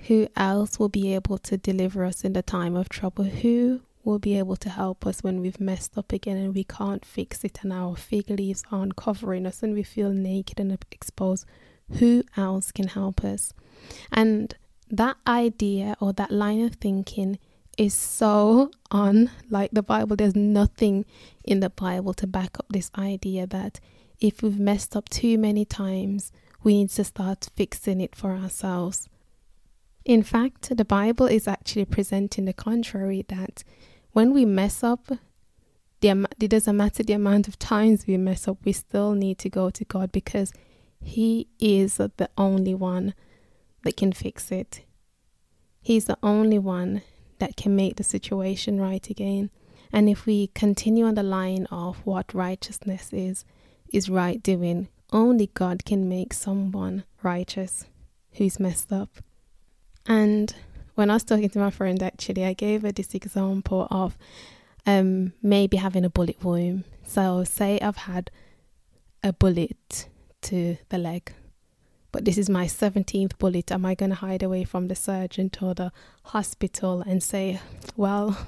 who 0.07 0.29
else 0.37 0.79
will 0.79 0.89
be 0.89 1.15
able 1.15 1.39
to 1.39 1.57
deliver 1.57 2.05
us 2.05 2.25
in 2.25 2.33
the 2.33 2.43
time 2.43 2.75
of 2.77 2.89
trouble? 2.89 3.25
Who 3.25 3.83
will 4.05 4.19
be 4.19 4.39
able 4.39 4.57
to 4.57 4.69
help 4.69 5.07
us 5.07 5.23
when 5.23 5.41
we've 5.41 5.61
messed 5.61 5.99
up 5.99 6.13
again 6.13 6.37
and 6.37 6.55
we 6.55 6.65
can't 6.65 7.05
fix 7.05 7.43
it 7.45 7.59
and 7.63 7.73
our 7.73 7.97
fig 7.97 8.31
leaves 8.31 8.63
aren't 8.71 8.97
covering 8.97 9.47
us 9.47 9.63
and 9.63 9.75
we 9.75 9.83
feel 9.83 10.11
naked 10.11 10.61
and 10.61 10.77
exposed? 10.91 11.45
Who 11.99 12.25
else 12.37 12.73
can 12.73 12.89
help 12.89 13.25
us? 13.25 13.53
And 14.13 14.55
that 14.91 15.17
idea 15.27 15.97
or 16.01 16.13
that 16.13 16.31
line 16.31 16.65
of 16.65 16.75
thinking 16.77 17.39
is 17.77 17.95
so 17.95 18.71
unlike 18.91 19.71
the 19.73 19.83
Bible. 19.83 20.17
There's 20.17 20.37
nothing 20.37 21.05
in 21.45 21.61
the 21.61 21.71
Bible 21.71 22.15
to 22.15 22.27
back 22.27 22.59
up 22.59 22.67
this 22.71 22.91
idea 22.97 23.47
that 23.49 23.81
if 24.21 24.43
we've 24.43 24.59
messed 24.59 24.97
up 24.97 25.09
too 25.09 25.37
many 25.37 25.65
times, 25.65 26.33
we 26.63 26.75
need 26.75 26.91
to 26.91 27.05
start 27.05 27.51
fixing 27.55 28.01
it 28.01 28.17
for 28.17 28.33
ourselves. 28.33 29.09
In 30.07 30.23
fact, 30.23 30.75
the 30.77 30.85
Bible 30.85 31.27
is 31.27 31.49
actually 31.49 31.85
presenting 31.85 32.45
the 32.45 32.53
contrary 32.53 33.25
that 33.27 33.65
when 34.13 34.33
we 34.33 34.45
mess 34.45 34.85
up, 34.85 35.09
the, 36.01 36.29
it 36.41 36.47
doesn't 36.47 36.77
matter 36.77 37.03
the 37.03 37.15
amount 37.15 37.49
of 37.49 37.59
times 37.59 38.07
we 38.07 38.17
mess 38.17 38.47
up, 38.47 38.59
we 38.65 38.73
still 38.73 39.15
need 39.15 39.39
to 39.39 39.51
go 39.51 39.69
to 39.69 39.85
God 39.85 40.13
because 40.13 40.53
He 41.01 41.49
is 41.59 41.97
the 41.97 42.31
only 42.39 42.73
one 42.73 43.15
that 43.83 43.97
can 43.97 44.13
fix 44.13 44.53
it. 44.53 44.85
He's 45.83 46.05
the 46.05 46.19
only 46.23 46.61
one 46.61 47.03
that 47.41 47.57
can 47.57 47.75
make 47.75 47.97
the 47.97 48.05
situation 48.05 48.81
right 48.81 49.11
again. 49.11 49.51
And 49.93 50.09
if 50.09 50.25
we 50.25 50.47
continue 50.55 51.05
on 51.05 51.17
the 51.17 51.25
line 51.25 51.67
of 51.73 51.97
what 52.07 52.33
righteousness 52.33 53.13
is, 53.13 53.45
is 53.93 54.09
right 54.09 54.41
doing, 54.41 54.87
only 55.13 55.51
God 55.53 55.85
can 55.85 56.09
make 56.09 56.33
someone 56.33 57.03
righteous 57.25 57.87
who's 58.35 58.61
messed 58.61 58.93
up. 58.93 59.09
And 60.09 60.55
when 60.95 61.11
I 61.11 61.15
was 61.15 61.25
talking 61.25 61.49
to 61.51 61.59
my 61.59 61.71
friend, 61.71 62.03
actually, 62.03 62.45
I 62.45 62.53
gave 62.53 62.83
her 62.83 62.93
this 62.93 63.15
example 63.15 63.87
of 63.91 64.17
um, 64.87 65.33
maybe 65.43 65.77
having 65.77 66.05
a 66.05 66.11
bullet 66.11 66.43
wound. 66.43 66.85
So, 67.07 67.45
say 67.45 67.79
I've 67.81 67.97
had 67.97 68.31
a 69.23 69.33
bullet 69.33 70.09
to 70.43 70.77
the 70.89 70.99
leg, 70.99 71.33
but 72.13 72.25
this 72.25 72.39
is 72.39 72.49
my 72.49 72.67
17th 72.67 73.39
bullet. 73.39 73.71
Am 73.73 73.85
I 73.85 73.95
going 73.95 74.11
to 74.11 74.17
hide 74.17 74.43
away 74.43 74.65
from 74.65 74.89
the 74.89 74.95
surgeon 74.95 75.51
or 75.61 75.75
the 75.75 75.93
hospital 76.25 77.03
and 77.03 77.23
say, 77.23 77.61
well, 77.97 78.39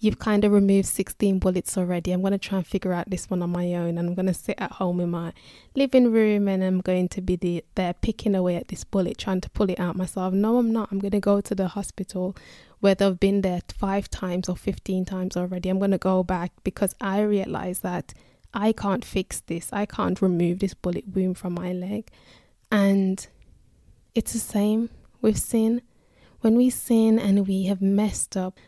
you've 0.00 0.18
kind 0.18 0.44
of 0.44 0.52
removed 0.52 0.88
16 0.88 1.38
bullets 1.38 1.76
already. 1.76 2.10
I'm 2.10 2.22
going 2.22 2.32
to 2.32 2.38
try 2.38 2.58
and 2.58 2.66
figure 2.66 2.94
out 2.94 3.10
this 3.10 3.28
one 3.28 3.42
on 3.42 3.50
my 3.50 3.74
own. 3.74 3.98
And 3.98 4.08
I'm 4.08 4.14
going 4.14 4.26
to 4.26 4.34
sit 4.34 4.56
at 4.58 4.72
home 4.72 4.98
in 4.98 5.10
my 5.10 5.32
living 5.76 6.10
room 6.10 6.48
and 6.48 6.64
I'm 6.64 6.80
going 6.80 7.08
to 7.10 7.20
be 7.20 7.36
the, 7.36 7.62
there 7.74 7.92
picking 7.92 8.34
away 8.34 8.56
at 8.56 8.68
this 8.68 8.82
bullet, 8.82 9.18
trying 9.18 9.42
to 9.42 9.50
pull 9.50 9.68
it 9.68 9.78
out 9.78 9.96
myself. 9.96 10.32
No, 10.32 10.56
I'm 10.56 10.72
not. 10.72 10.88
I'm 10.90 10.98
going 10.98 11.10
to 11.12 11.20
go 11.20 11.42
to 11.42 11.54
the 11.54 11.68
hospital 11.68 12.34
where 12.80 12.94
they've 12.94 13.20
been 13.20 13.42
there 13.42 13.60
five 13.76 14.08
times 14.08 14.48
or 14.48 14.56
15 14.56 15.04
times 15.04 15.36
already. 15.36 15.68
I'm 15.68 15.78
going 15.78 15.90
to 15.90 15.98
go 15.98 16.22
back 16.22 16.52
because 16.64 16.94
I 16.98 17.20
realize 17.20 17.80
that 17.80 18.14
I 18.54 18.72
can't 18.72 19.04
fix 19.04 19.40
this. 19.40 19.68
I 19.70 19.84
can't 19.84 20.20
remove 20.22 20.60
this 20.60 20.72
bullet 20.72 21.04
wound 21.14 21.36
from 21.36 21.52
my 21.52 21.74
leg. 21.74 22.10
And 22.72 23.26
it's 24.14 24.32
the 24.32 24.38
same 24.38 24.88
with 25.20 25.36
sin. 25.38 25.82
When 26.40 26.56
we 26.56 26.70
sin 26.70 27.18
and 27.18 27.46
we 27.46 27.64
have 27.64 27.82
messed 27.82 28.34
up, 28.34 28.58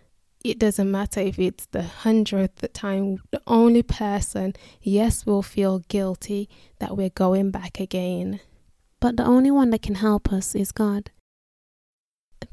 it 0.44 0.58
doesn't 0.58 0.90
matter 0.90 1.20
if 1.20 1.38
it's 1.38 1.66
the 1.66 1.82
hundredth 1.82 2.72
time, 2.72 3.18
the 3.30 3.40
only 3.46 3.82
person, 3.82 4.54
yes, 4.80 5.25
will 5.25 5.42
feel 5.42 5.80
guilty 5.88 6.49
that 6.78 6.96
we're 6.96 7.11
going 7.11 7.50
back 7.50 7.78
again. 7.78 8.40
But 9.00 9.16
the 9.16 9.25
only 9.25 9.50
one 9.50 9.70
that 9.70 9.82
can 9.82 9.96
help 9.96 10.32
us 10.32 10.54
is 10.54 10.72
God. 10.72 11.11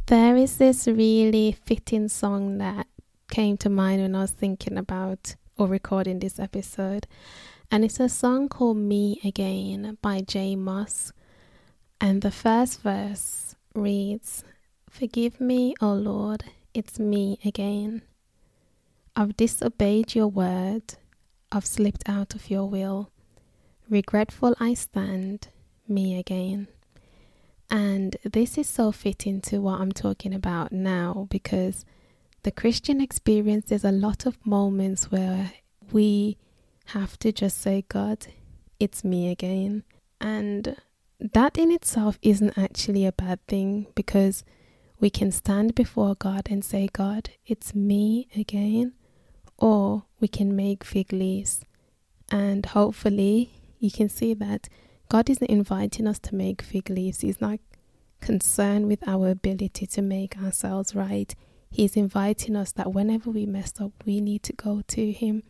There 0.07 0.35
is 0.35 0.57
this 0.57 0.87
really 0.87 1.57
fitting 1.65 2.09
song 2.09 2.57
that 2.59 2.87
came 3.31 3.57
to 3.57 3.69
mind 3.69 4.01
when 4.01 4.15
I 4.15 4.21
was 4.21 4.31
thinking 4.31 4.77
about 4.77 5.35
or 5.57 5.67
recording 5.67 6.19
this 6.19 6.39
episode. 6.39 7.07
And 7.71 7.85
it's 7.85 7.99
a 7.99 8.09
song 8.09 8.49
called 8.49 8.77
Me 8.77 9.19
Again 9.23 9.97
by 10.01 10.21
J 10.21 10.55
Moss. 10.55 11.11
And 12.01 12.21
the 12.21 12.31
first 12.31 12.81
verse 12.81 13.55
reads 13.75 14.43
Forgive 14.89 15.39
me, 15.39 15.75
O 15.81 15.93
Lord 15.93 16.45
it's 16.79 16.97
me 16.97 17.37
again. 17.43 18.01
I've 19.13 19.35
disobeyed 19.35 20.15
your 20.15 20.29
word, 20.29 20.95
I've 21.51 21.65
slipped 21.65 22.07
out 22.07 22.35
of 22.35 22.49
your 22.49 22.69
will. 22.69 23.11
Regretful 23.89 24.55
I 24.61 24.75
stand, 24.75 25.49
me 25.89 26.17
again. 26.17 26.69
And 27.69 28.15
this 28.23 28.57
is 28.57 28.69
so 28.69 28.93
fitting 28.93 29.41
to 29.41 29.59
what 29.59 29.81
I'm 29.81 29.91
talking 29.91 30.33
about 30.33 30.71
now 30.71 31.27
because 31.29 31.83
the 32.43 32.51
Christian 32.51 33.01
experience, 33.01 33.65
there's 33.67 33.83
a 33.83 33.91
lot 33.91 34.25
of 34.25 34.37
moments 34.45 35.11
where 35.11 35.51
we 35.91 36.37
have 36.93 37.19
to 37.19 37.33
just 37.33 37.59
say, 37.59 37.83
God, 37.89 38.27
it's 38.79 39.03
me 39.03 39.29
again. 39.29 39.83
And 40.21 40.77
that 41.19 41.57
in 41.57 41.73
itself 41.73 42.17
isn't 42.21 42.57
actually 42.57 43.05
a 43.05 43.11
bad 43.11 43.45
thing 43.47 43.87
because 43.95 44.45
we 44.99 45.09
can 45.09 45.31
stand 45.31 45.75
before 45.75 46.15
God 46.15 46.47
and 46.49 46.63
say, 46.63 46.89
God, 46.91 47.29
it's 47.45 47.73
me 47.73 48.27
again. 48.35 48.93
Or 49.57 50.03
we 50.19 50.27
can 50.27 50.55
make 50.55 50.83
fig 50.83 51.13
leaves. 51.13 51.61
And 52.31 52.65
hopefully, 52.65 53.51
you 53.79 53.91
can 53.91 54.09
see 54.09 54.33
that 54.35 54.69
God 55.09 55.29
isn't 55.29 55.49
inviting 55.49 56.07
us 56.07 56.19
to 56.19 56.35
make 56.35 56.61
fig 56.61 56.89
leaves. 56.89 57.21
He's 57.21 57.41
not 57.41 57.59
concerned 58.21 58.87
with 58.87 59.07
our 59.07 59.29
ability 59.29 59.87
to 59.87 60.01
make 60.01 60.37
ourselves 60.37 60.93
right. 60.93 61.33
He's 61.69 61.95
inviting 61.95 62.55
us 62.55 62.71
that 62.73 62.93
whenever 62.93 63.29
we 63.29 63.45
mess 63.45 63.73
up, 63.79 63.91
we 64.05 64.21
need 64.21 64.43
to 64.43 64.53
go 64.53 64.81
to 64.87 65.11
Him. 65.11 65.43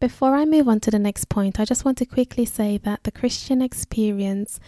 Before 0.00 0.34
I 0.34 0.44
move 0.44 0.68
on 0.68 0.80
to 0.80 0.90
the 0.90 0.98
next 0.98 1.28
point, 1.28 1.60
I 1.60 1.64
just 1.64 1.84
want 1.84 1.98
to 1.98 2.06
quickly 2.06 2.44
say 2.44 2.76
that 2.78 3.04
the 3.04 3.12
Christian 3.12 3.62
experience 3.62 4.58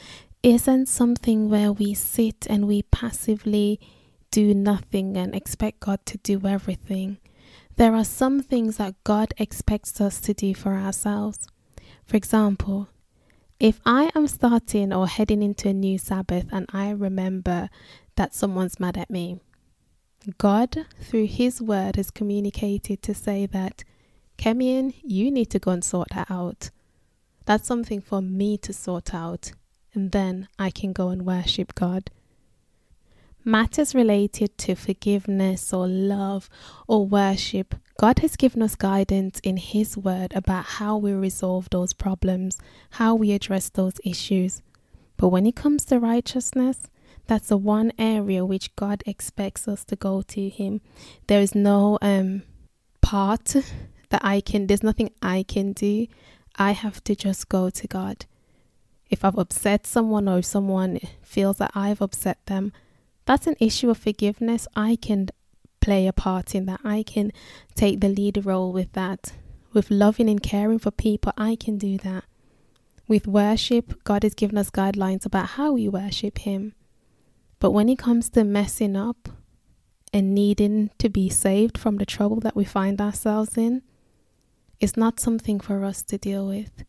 isn't 0.44 0.86
something 0.86 1.48
where 1.48 1.72
we 1.72 1.94
sit 1.94 2.46
and 2.50 2.68
we 2.68 2.82
passively 2.82 3.80
do 4.30 4.52
nothing 4.52 5.16
and 5.16 5.34
expect 5.34 5.80
God 5.80 6.04
to 6.04 6.18
do 6.18 6.46
everything. 6.46 7.16
There 7.76 7.94
are 7.94 8.04
some 8.04 8.42
things 8.42 8.76
that 8.76 9.02
God 9.04 9.32
expects 9.38 10.02
us 10.02 10.20
to 10.20 10.34
do 10.34 10.54
for 10.54 10.74
ourselves. 10.74 11.48
For 12.04 12.18
example, 12.18 12.88
if 13.58 13.80
I 13.86 14.10
am 14.14 14.26
starting 14.26 14.92
or 14.92 15.08
heading 15.08 15.42
into 15.42 15.70
a 15.70 15.72
new 15.72 15.96
Sabbath 15.96 16.44
and 16.52 16.66
I 16.74 16.90
remember 16.90 17.70
that 18.16 18.34
someone's 18.34 18.78
mad 18.78 18.98
at 18.98 19.08
me, 19.08 19.40
God, 20.36 20.84
through 21.00 21.26
His 21.26 21.62
word, 21.62 21.96
has 21.96 22.10
communicated 22.10 23.00
to 23.00 23.14
say 23.14 23.46
that, 23.46 23.82
Kemian, 24.36 24.92
you 25.02 25.30
need 25.30 25.48
to 25.50 25.58
go 25.58 25.70
and 25.70 25.82
sort 25.82 26.08
that 26.14 26.30
out. 26.30 26.68
That's 27.46 27.66
something 27.66 28.02
for 28.02 28.20
me 28.20 28.58
to 28.58 28.74
sort 28.74 29.14
out 29.14 29.52
and 29.94 30.12
then 30.12 30.48
I 30.58 30.70
can 30.70 30.92
go 30.92 31.08
and 31.08 31.24
worship 31.24 31.74
God. 31.74 32.10
Matters 33.44 33.94
related 33.94 34.56
to 34.58 34.74
forgiveness 34.74 35.72
or 35.72 35.86
love 35.86 36.48
or 36.88 37.06
worship, 37.06 37.74
God 37.98 38.20
has 38.20 38.36
given 38.36 38.62
us 38.62 38.74
guidance 38.74 39.38
in 39.40 39.58
His 39.58 39.96
Word 39.96 40.32
about 40.34 40.64
how 40.64 40.96
we 40.96 41.12
resolve 41.12 41.68
those 41.70 41.92
problems, 41.92 42.58
how 42.92 43.14
we 43.14 43.32
address 43.32 43.68
those 43.68 44.00
issues. 44.04 44.62
But 45.16 45.28
when 45.28 45.46
it 45.46 45.54
comes 45.54 45.84
to 45.86 46.00
righteousness, 46.00 46.88
that's 47.26 47.48
the 47.48 47.56
one 47.56 47.92
area 47.98 48.44
which 48.44 48.74
God 48.76 49.02
expects 49.06 49.68
us 49.68 49.84
to 49.86 49.96
go 49.96 50.22
to 50.22 50.48
Him. 50.48 50.80
There 51.26 51.40
is 51.40 51.54
no 51.54 51.98
um, 52.02 52.42
part 53.02 53.54
that 54.08 54.24
I 54.24 54.40
can, 54.40 54.66
there's 54.66 54.82
nothing 54.82 55.10
I 55.22 55.44
can 55.46 55.72
do. 55.72 56.06
I 56.56 56.72
have 56.72 57.04
to 57.04 57.14
just 57.14 57.48
go 57.48 57.68
to 57.68 57.86
God 57.86 58.24
if 59.14 59.24
I've 59.24 59.38
upset 59.38 59.86
someone 59.86 60.28
or 60.28 60.38
if 60.38 60.44
someone 60.44 60.98
feels 61.22 61.58
that 61.58 61.70
I've 61.74 62.02
upset 62.02 62.44
them, 62.46 62.72
that's 63.24 63.46
an 63.46 63.54
issue 63.60 63.88
of 63.88 63.96
forgiveness. 63.96 64.66
I 64.74 64.96
can 64.96 65.28
play 65.80 66.06
a 66.08 66.12
part 66.12 66.54
in 66.54 66.66
that. 66.66 66.80
I 66.84 67.04
can 67.04 67.32
take 67.76 68.00
the 68.00 68.08
lead 68.08 68.44
role 68.44 68.72
with 68.72 68.92
that. 68.92 69.32
With 69.72 69.90
loving 69.90 70.28
and 70.28 70.42
caring 70.42 70.80
for 70.80 70.90
people, 70.90 71.32
I 71.36 71.56
can 71.56 71.78
do 71.78 71.96
that. 71.98 72.24
With 73.06 73.26
worship, 73.26 74.02
God 74.02 74.24
has 74.24 74.34
given 74.34 74.58
us 74.58 74.70
guidelines 74.70 75.24
about 75.24 75.50
how 75.50 75.72
we 75.72 75.88
worship 75.88 76.38
Him. 76.38 76.74
But 77.60 77.70
when 77.70 77.88
it 77.88 77.98
comes 77.98 78.28
to 78.30 78.42
messing 78.42 78.96
up 78.96 79.28
and 80.12 80.34
needing 80.34 80.90
to 80.98 81.08
be 81.08 81.28
saved 81.28 81.78
from 81.78 81.98
the 81.98 82.06
trouble 82.06 82.40
that 82.40 82.56
we 82.56 82.64
find 82.64 83.00
ourselves 83.00 83.56
in, 83.56 83.82
it's 84.80 84.96
not 84.96 85.20
something 85.20 85.60
for 85.60 85.84
us 85.84 86.02
to 86.02 86.18
deal 86.18 86.46
with. 86.48 86.84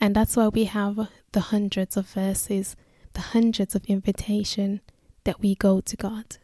And 0.00 0.14
that's 0.14 0.36
why 0.36 0.48
we 0.48 0.64
have 0.64 1.08
the 1.32 1.40
hundreds 1.40 1.96
of 1.96 2.06
verses, 2.08 2.76
the 3.12 3.20
hundreds 3.20 3.74
of 3.74 3.84
invitation 3.86 4.80
that 5.24 5.40
we 5.40 5.54
go 5.54 5.80
to 5.80 5.96
God. 5.96 6.36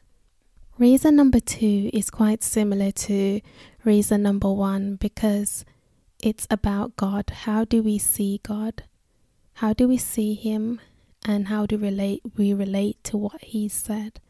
Reason 0.79 1.15
number 1.15 1.41
two 1.41 1.91
is 1.93 2.11
quite 2.11 2.43
similar 2.43 2.91
to 2.91 3.41
reason 3.85 4.23
number 4.23 4.51
one 4.51 4.97
because 4.97 5.65
it's 6.23 6.47
about 6.51 6.97
God. 6.97 7.31
How 7.31 7.65
do 7.65 7.83
we 7.83 7.99
see 7.99 8.41
God? 8.43 8.85
How 9.55 9.75
do 9.75 9.87
we 9.87 9.99
see 9.99 10.35
Him? 10.35 10.81
And 11.27 11.49
how 11.49 11.67
do 11.67 11.77
relate 11.77 12.23
we 12.39 12.55
relate 12.55 13.03
to 13.05 13.19
what 13.19 13.45
He 13.45 13.69
said? 13.69 14.21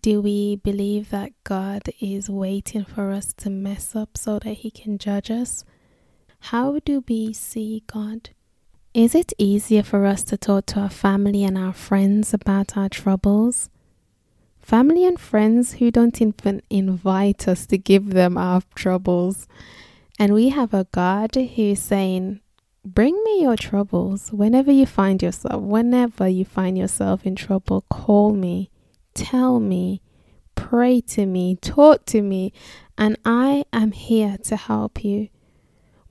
Do 0.00 0.22
we 0.22 0.56
believe 0.56 1.10
that 1.10 1.32
God 1.44 1.82
is 2.00 2.30
waiting 2.30 2.84
for 2.84 3.10
us 3.10 3.34
to 3.34 3.50
mess 3.50 3.94
up 3.94 4.16
so 4.16 4.38
that 4.38 4.54
He 4.54 4.70
can 4.70 4.96
judge 4.96 5.30
us? 5.30 5.64
How 6.48 6.78
do 6.84 7.02
we 7.08 7.32
see 7.32 7.84
God? 7.86 8.28
Is 8.92 9.14
it 9.14 9.32
easier 9.38 9.82
for 9.82 10.04
us 10.04 10.22
to 10.24 10.36
talk 10.36 10.66
to 10.66 10.80
our 10.80 10.90
family 10.90 11.42
and 11.42 11.56
our 11.56 11.72
friends 11.72 12.34
about 12.34 12.76
our 12.76 12.90
troubles? 12.90 13.70
Family 14.60 15.06
and 15.06 15.18
friends 15.18 15.72
who 15.72 15.90
don't 15.90 16.20
even 16.20 16.60
invite 16.68 17.48
us 17.48 17.64
to 17.68 17.78
give 17.78 18.10
them 18.10 18.36
our 18.36 18.60
troubles. 18.74 19.48
And 20.18 20.34
we 20.34 20.50
have 20.50 20.74
a 20.74 20.86
God 20.92 21.34
who's 21.34 21.80
saying, 21.80 22.40
Bring 22.84 23.18
me 23.24 23.40
your 23.40 23.56
troubles. 23.56 24.30
Whenever 24.30 24.70
you 24.70 24.84
find 24.84 25.22
yourself, 25.22 25.62
whenever 25.62 26.28
you 26.28 26.44
find 26.44 26.76
yourself 26.76 27.24
in 27.24 27.36
trouble, 27.36 27.86
call 27.88 28.34
me, 28.34 28.70
tell 29.14 29.60
me, 29.60 30.02
pray 30.56 31.00
to 31.00 31.24
me, 31.24 31.56
talk 31.56 32.04
to 32.04 32.20
me, 32.20 32.52
and 32.98 33.16
I 33.24 33.64
am 33.72 33.92
here 33.92 34.36
to 34.44 34.56
help 34.56 35.02
you. 35.02 35.30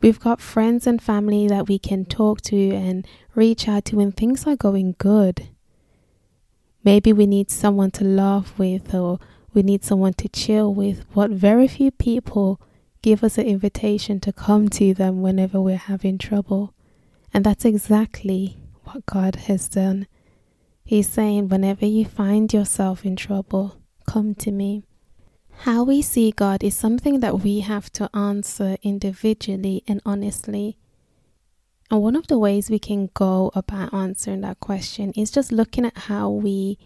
We've 0.04 0.20
got 0.20 0.42
friends 0.42 0.86
and 0.86 1.02
family 1.02 1.48
that 1.48 1.70
we 1.70 1.80
can 1.80 2.04
talk 2.04 2.42
to 2.42 2.72
and 2.72 3.08
reach 3.36 3.70
out 3.70 3.86
to 3.86 3.96
when 3.96 4.12
things 4.12 4.46
are 4.46 4.58
going 4.58 4.96
good. 4.98 5.48
Maybe 6.84 7.14
we 7.14 7.26
need 7.26 7.50
someone 7.50 7.90
to 7.92 8.04
laugh 8.04 8.60
with 8.60 8.94
or 8.94 9.20
we 9.54 9.64
need 9.64 9.86
someone 9.86 10.12
to 10.16 10.28
chill 10.28 10.74
with, 10.74 11.06
but 11.16 11.32
very 11.32 11.70
few 11.70 11.90
people 11.90 12.60
give 13.02 13.24
us 13.24 13.38
an 13.38 13.46
invitation 13.46 14.20
to 14.20 14.34
come 14.34 14.68
to 14.72 14.94
them 14.94 15.22
whenever 15.22 15.62
we're 15.62 15.78
having 15.78 16.18
trouble. 16.18 16.74
And 17.34 17.46
that's 17.46 17.64
exactly 17.64 18.58
what 18.84 19.06
God 19.06 19.36
has 19.48 19.70
done. 19.70 20.08
He's 20.84 21.08
saying, 21.08 21.48
whenever 21.48 21.86
you 21.86 22.04
find 22.04 22.52
yourself 22.52 23.06
in 23.06 23.16
trouble, 23.16 23.78
come 24.06 24.36
to 24.36 24.52
me. 24.52 24.84
How 25.60 25.84
we 25.84 26.02
see 26.02 26.32
God 26.32 26.64
is 26.64 26.76
something 26.76 27.22
that 27.22 27.40
we 27.40 27.62
have 27.62 27.92
to 27.94 28.10
answer 28.16 28.78
individually 28.84 29.84
and 29.88 30.02
honestly. 30.06 30.78
And 31.90 32.02
one 32.02 32.16
of 32.16 32.28
the 32.28 32.40
ways 32.40 32.70
we 32.70 32.80
can 32.80 33.10
go 33.14 33.52
about 33.56 33.94
answering 33.94 34.42
that 34.42 34.60
question 34.60 35.14
is 35.16 35.32
just 35.32 35.52
looking 35.52 35.86
at 35.86 35.98
how 35.98 36.30
we 36.30 36.78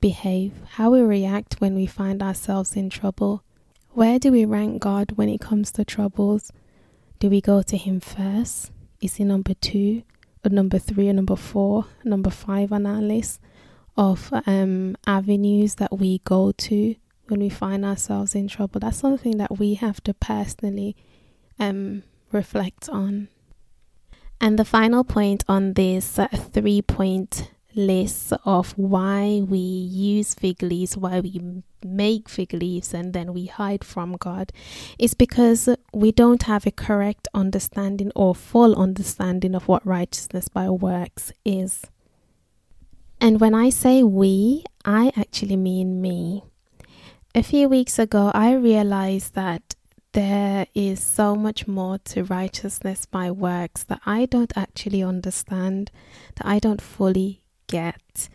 behave, 0.00 0.52
how 0.72 0.90
we 0.90 1.00
react 1.02 1.60
when 1.60 1.74
we 1.74 1.86
find 1.86 2.22
ourselves 2.22 2.74
in 2.74 2.90
trouble. 2.90 3.42
Where 3.90 4.18
do 4.18 4.32
we 4.32 4.44
rank 4.44 4.82
God 4.82 5.12
when 5.12 5.28
it 5.28 5.40
comes 5.40 5.70
to 5.72 5.84
troubles? 5.84 6.52
Do 7.18 7.30
we 7.30 7.40
go 7.40 7.62
to 7.62 7.76
Him 7.76 8.00
first? 8.00 8.70
Is 9.00 9.16
He 9.16 9.24
number 9.24 9.54
two, 9.54 10.02
or 10.44 10.50
number 10.50 10.78
three, 10.78 11.08
or 11.08 11.12
number 11.12 11.36
four, 11.36 11.86
number 12.04 12.30
five 12.30 12.72
on 12.72 12.86
our 12.86 13.00
list 13.00 13.40
of 13.96 14.30
um, 14.46 14.96
avenues 15.06 15.76
that 15.76 15.98
we 15.98 16.18
go 16.24 16.52
to 16.52 16.96
when 17.28 17.40
we 17.40 17.48
find 17.48 17.84
ourselves 17.84 18.34
in 18.34 18.48
trouble? 18.48 18.80
That's 18.80 18.98
something 18.98 19.38
that 19.38 19.58
we 19.58 19.74
have 19.74 20.02
to 20.04 20.14
personally 20.14 20.96
um, 21.58 22.02
reflect 22.32 22.88
on. 22.88 23.28
And 24.40 24.58
the 24.58 24.64
final 24.64 25.04
point 25.04 25.44
on 25.48 25.72
this 25.74 26.18
uh, 26.18 26.28
three 26.28 26.82
point 26.82 27.50
list 27.74 28.32
of 28.44 28.72
why 28.72 29.42
we 29.46 29.58
use 29.58 30.34
fig 30.34 30.62
leaves, 30.62 30.96
why 30.96 31.20
we 31.20 31.62
make 31.84 32.28
fig 32.28 32.52
leaves, 32.52 32.94
and 32.94 33.12
then 33.12 33.32
we 33.32 33.46
hide 33.46 33.84
from 33.84 34.16
God 34.16 34.50
is 34.98 35.14
because 35.14 35.68
we 35.92 36.10
don't 36.10 36.44
have 36.44 36.66
a 36.66 36.70
correct 36.70 37.28
understanding 37.34 38.10
or 38.16 38.34
full 38.34 38.74
understanding 38.76 39.54
of 39.54 39.68
what 39.68 39.86
righteousness 39.86 40.48
by 40.48 40.68
works 40.68 41.32
is. 41.44 41.82
And 43.20 43.40
when 43.40 43.54
I 43.54 43.70
say 43.70 44.02
we, 44.02 44.64
I 44.84 45.12
actually 45.16 45.56
mean 45.56 46.00
me. 46.00 46.44
A 47.36 47.42
few 47.42 47.68
weeks 47.68 47.98
ago, 47.98 48.30
I 48.32 48.54
realized 48.54 49.34
that 49.34 49.74
there 50.12 50.66
is 50.74 51.02
so 51.02 51.34
much 51.34 51.68
more 51.68 51.98
to 51.98 52.24
righteousness 52.24 53.04
by 53.04 53.30
works 53.30 53.84
that 53.84 54.00
I 54.06 54.24
don't 54.24 54.56
actually 54.56 55.02
understand, 55.02 55.90
that 56.36 56.46
I 56.46 56.58
don't 56.58 56.80
fully 56.80 57.42
get. 57.66 58.30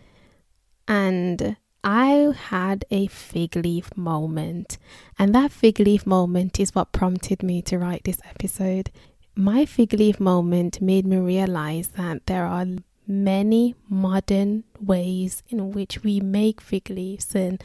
And 0.87 1.57
I 1.83 2.31
had 2.49 2.85
a 2.91 3.07
fig 3.07 3.55
leaf 3.55 3.89
moment, 3.97 4.77
and 5.17 5.33
that 5.33 5.51
fig 5.51 5.79
leaf 5.79 6.05
moment 6.05 6.59
is 6.59 6.75
what 6.75 6.91
prompted 6.91 7.41
me 7.41 7.63
to 7.63 7.79
write 7.79 8.03
this 8.03 8.21
episode. 8.29 8.91
My 9.35 9.65
fig 9.65 9.93
leaf 9.93 10.19
moment 10.19 10.79
made 10.79 11.07
me 11.07 11.17
realize 11.17 11.87
that 11.97 12.27
there 12.27 12.45
are 12.45 12.67
many 13.07 13.73
modern 13.89 14.63
ways 14.79 15.41
in 15.49 15.71
which 15.71 16.03
we 16.03 16.19
make 16.19 16.61
fig 16.61 16.87
leaves 16.91 17.33
and 17.33 17.63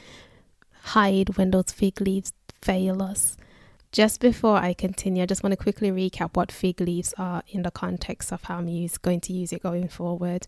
hide 0.87 1.37
when 1.37 1.51
those 1.51 1.73
fig 1.73 2.01
leaves 2.01 2.33
fail 2.63 3.03
us. 3.03 3.37
Just 3.93 4.21
before 4.21 4.57
I 4.57 4.75
continue, 4.75 5.23
I 5.23 5.27
just 5.27 5.43
want 5.43 5.53
to 5.53 5.57
quickly 5.57 5.91
recap 5.91 6.37
what 6.37 6.53
fig 6.53 6.81
leaves 6.81 7.15
are 7.17 7.43
in 7.49 7.63
the 7.63 7.71
context 7.71 8.33
of 8.33 8.43
how 8.45 8.59
I'm 8.59 8.69
use, 8.69 8.99
going 8.99 9.21
to 9.23 9.33
use 9.33 9.53
it 9.53 9.63
going 9.63 9.89
forward. 9.89 10.47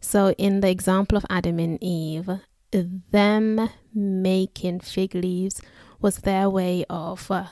So, 0.00 0.30
in 0.38 0.60
the 0.60 0.70
example 0.70 1.18
of 1.18 1.26
Adam 1.28 1.58
and 1.58 1.78
Eve, 1.82 2.30
them 2.70 3.68
making 3.94 4.80
fig 4.80 5.14
leaves 5.14 5.60
was 6.00 6.18
their 6.18 6.48
way 6.48 6.84
of 6.88 7.30
uh, 7.30 7.46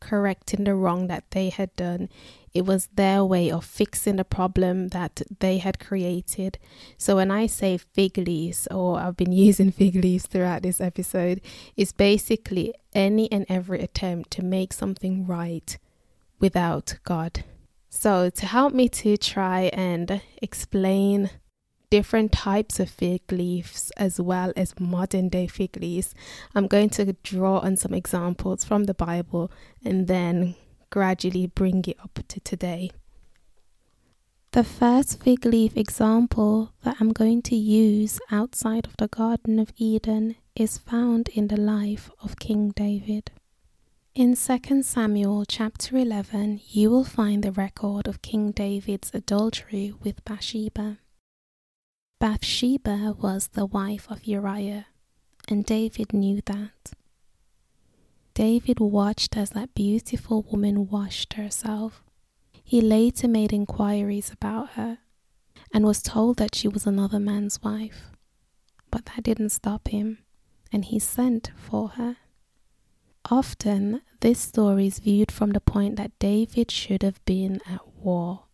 correcting 0.00 0.64
the 0.64 0.74
wrong 0.74 1.08
that 1.08 1.24
they 1.30 1.48
had 1.48 1.74
done 1.76 2.08
it 2.52 2.66
was 2.66 2.88
their 2.94 3.24
way 3.24 3.50
of 3.50 3.64
fixing 3.64 4.16
the 4.16 4.24
problem 4.24 4.88
that 4.88 5.22
they 5.38 5.58
had 5.58 5.78
created. 5.78 6.58
So 6.98 7.16
when 7.16 7.30
I 7.30 7.46
say 7.46 7.78
fig 7.78 8.18
leaves, 8.18 8.66
or 8.70 8.98
I've 8.98 9.16
been 9.16 9.32
using 9.48 9.70
fig 9.70 9.94
leaves 9.94 10.26
throughout 10.26 10.62
this 10.62 10.80
episode, 10.80 11.40
it's 11.76 11.92
basically 11.92 12.74
any 12.92 13.30
and 13.30 13.46
every 13.48 13.80
attempt 13.80 14.30
to 14.32 14.44
make 14.44 14.72
something 14.72 15.26
right 15.26 15.78
without 16.40 16.98
God. 17.04 17.44
So 17.88 18.30
to 18.30 18.46
help 18.46 18.72
me 18.72 18.88
to 18.88 19.16
try 19.16 19.62
and 19.72 20.20
explain 20.40 21.30
different 21.90 22.30
types 22.30 22.78
of 22.78 22.88
fig 22.88 23.20
leaves 23.32 23.90
as 23.96 24.20
well 24.20 24.52
as 24.56 24.78
modern 24.78 25.28
day 25.28 25.46
fig 25.46 25.76
leaves, 25.76 26.14
I'm 26.54 26.68
going 26.68 26.90
to 26.90 27.12
draw 27.24 27.58
on 27.58 27.76
some 27.76 27.92
examples 27.92 28.64
from 28.64 28.84
the 28.84 28.94
Bible 28.94 29.50
and 29.84 30.06
then 30.06 30.54
gradually 30.90 31.46
bring 31.46 31.84
it 31.86 31.98
up 32.02 32.18
to 32.28 32.40
today. 32.40 32.90
The 34.52 34.64
first 34.64 35.22
fig 35.22 35.44
leaf 35.44 35.76
example 35.76 36.72
that 36.82 36.96
I'm 37.00 37.12
going 37.12 37.40
to 37.42 37.54
use 37.54 38.18
outside 38.32 38.84
of 38.84 38.96
the 38.96 39.06
Garden 39.06 39.60
of 39.60 39.72
Eden 39.76 40.34
is 40.56 40.76
found 40.76 41.28
in 41.28 41.46
the 41.46 41.60
life 41.60 42.10
of 42.20 42.38
King 42.38 42.70
David. 42.70 43.30
In 44.12 44.34
2 44.34 44.82
Samuel 44.82 45.44
chapter 45.44 45.96
11, 45.96 46.62
you 46.68 46.90
will 46.90 47.04
find 47.04 47.44
the 47.44 47.52
record 47.52 48.08
of 48.08 48.22
King 48.22 48.50
David's 48.50 49.12
adultery 49.14 49.94
with 50.02 50.24
Bathsheba. 50.24 50.98
Bathsheba 52.18 53.14
was 53.16 53.46
the 53.52 53.66
wife 53.66 54.10
of 54.10 54.24
Uriah, 54.24 54.86
and 55.48 55.64
David 55.64 56.12
knew 56.12 56.42
that. 56.46 56.92
David 58.34 58.80
watched 58.80 59.36
as 59.36 59.50
that 59.50 59.74
beautiful 59.74 60.42
woman 60.42 60.88
washed 60.88 61.34
herself. 61.34 62.02
He 62.62 62.80
later 62.80 63.28
made 63.28 63.52
inquiries 63.52 64.30
about 64.30 64.70
her 64.70 64.98
and 65.72 65.84
was 65.84 66.02
told 66.02 66.36
that 66.38 66.54
she 66.54 66.68
was 66.68 66.86
another 66.86 67.20
man's 67.20 67.62
wife. 67.62 68.10
But 68.90 69.06
that 69.06 69.24
didn't 69.24 69.50
stop 69.50 69.88
him, 69.88 70.18
and 70.72 70.84
he 70.84 70.98
sent 70.98 71.50
for 71.56 71.90
her. 71.90 72.16
Often, 73.30 74.02
this 74.20 74.40
story 74.40 74.86
is 74.86 74.98
viewed 74.98 75.30
from 75.30 75.50
the 75.50 75.60
point 75.60 75.96
that 75.96 76.18
David 76.18 76.70
should 76.70 77.02
have 77.02 77.24
been 77.24 77.60
at 77.68 77.86
war. 77.96 78.44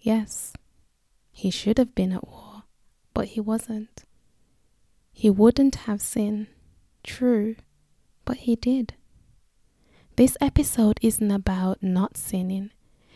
Yes, 0.00 0.52
he 1.32 1.50
should 1.50 1.78
have 1.78 1.94
been 1.94 2.12
at 2.12 2.26
war, 2.26 2.64
but 3.14 3.28
he 3.28 3.40
wasn't. 3.40 4.04
He 5.12 5.30
wouldn't 5.30 5.76
have 5.86 6.02
sinned. 6.02 6.48
True, 7.02 7.56
but 8.26 8.36
he 8.38 8.56
did. 8.56 8.92
This 10.16 10.36
episode 10.40 10.98
isn't 11.00 11.30
about 11.30 11.82
not 11.82 12.18
sinning, 12.18 12.72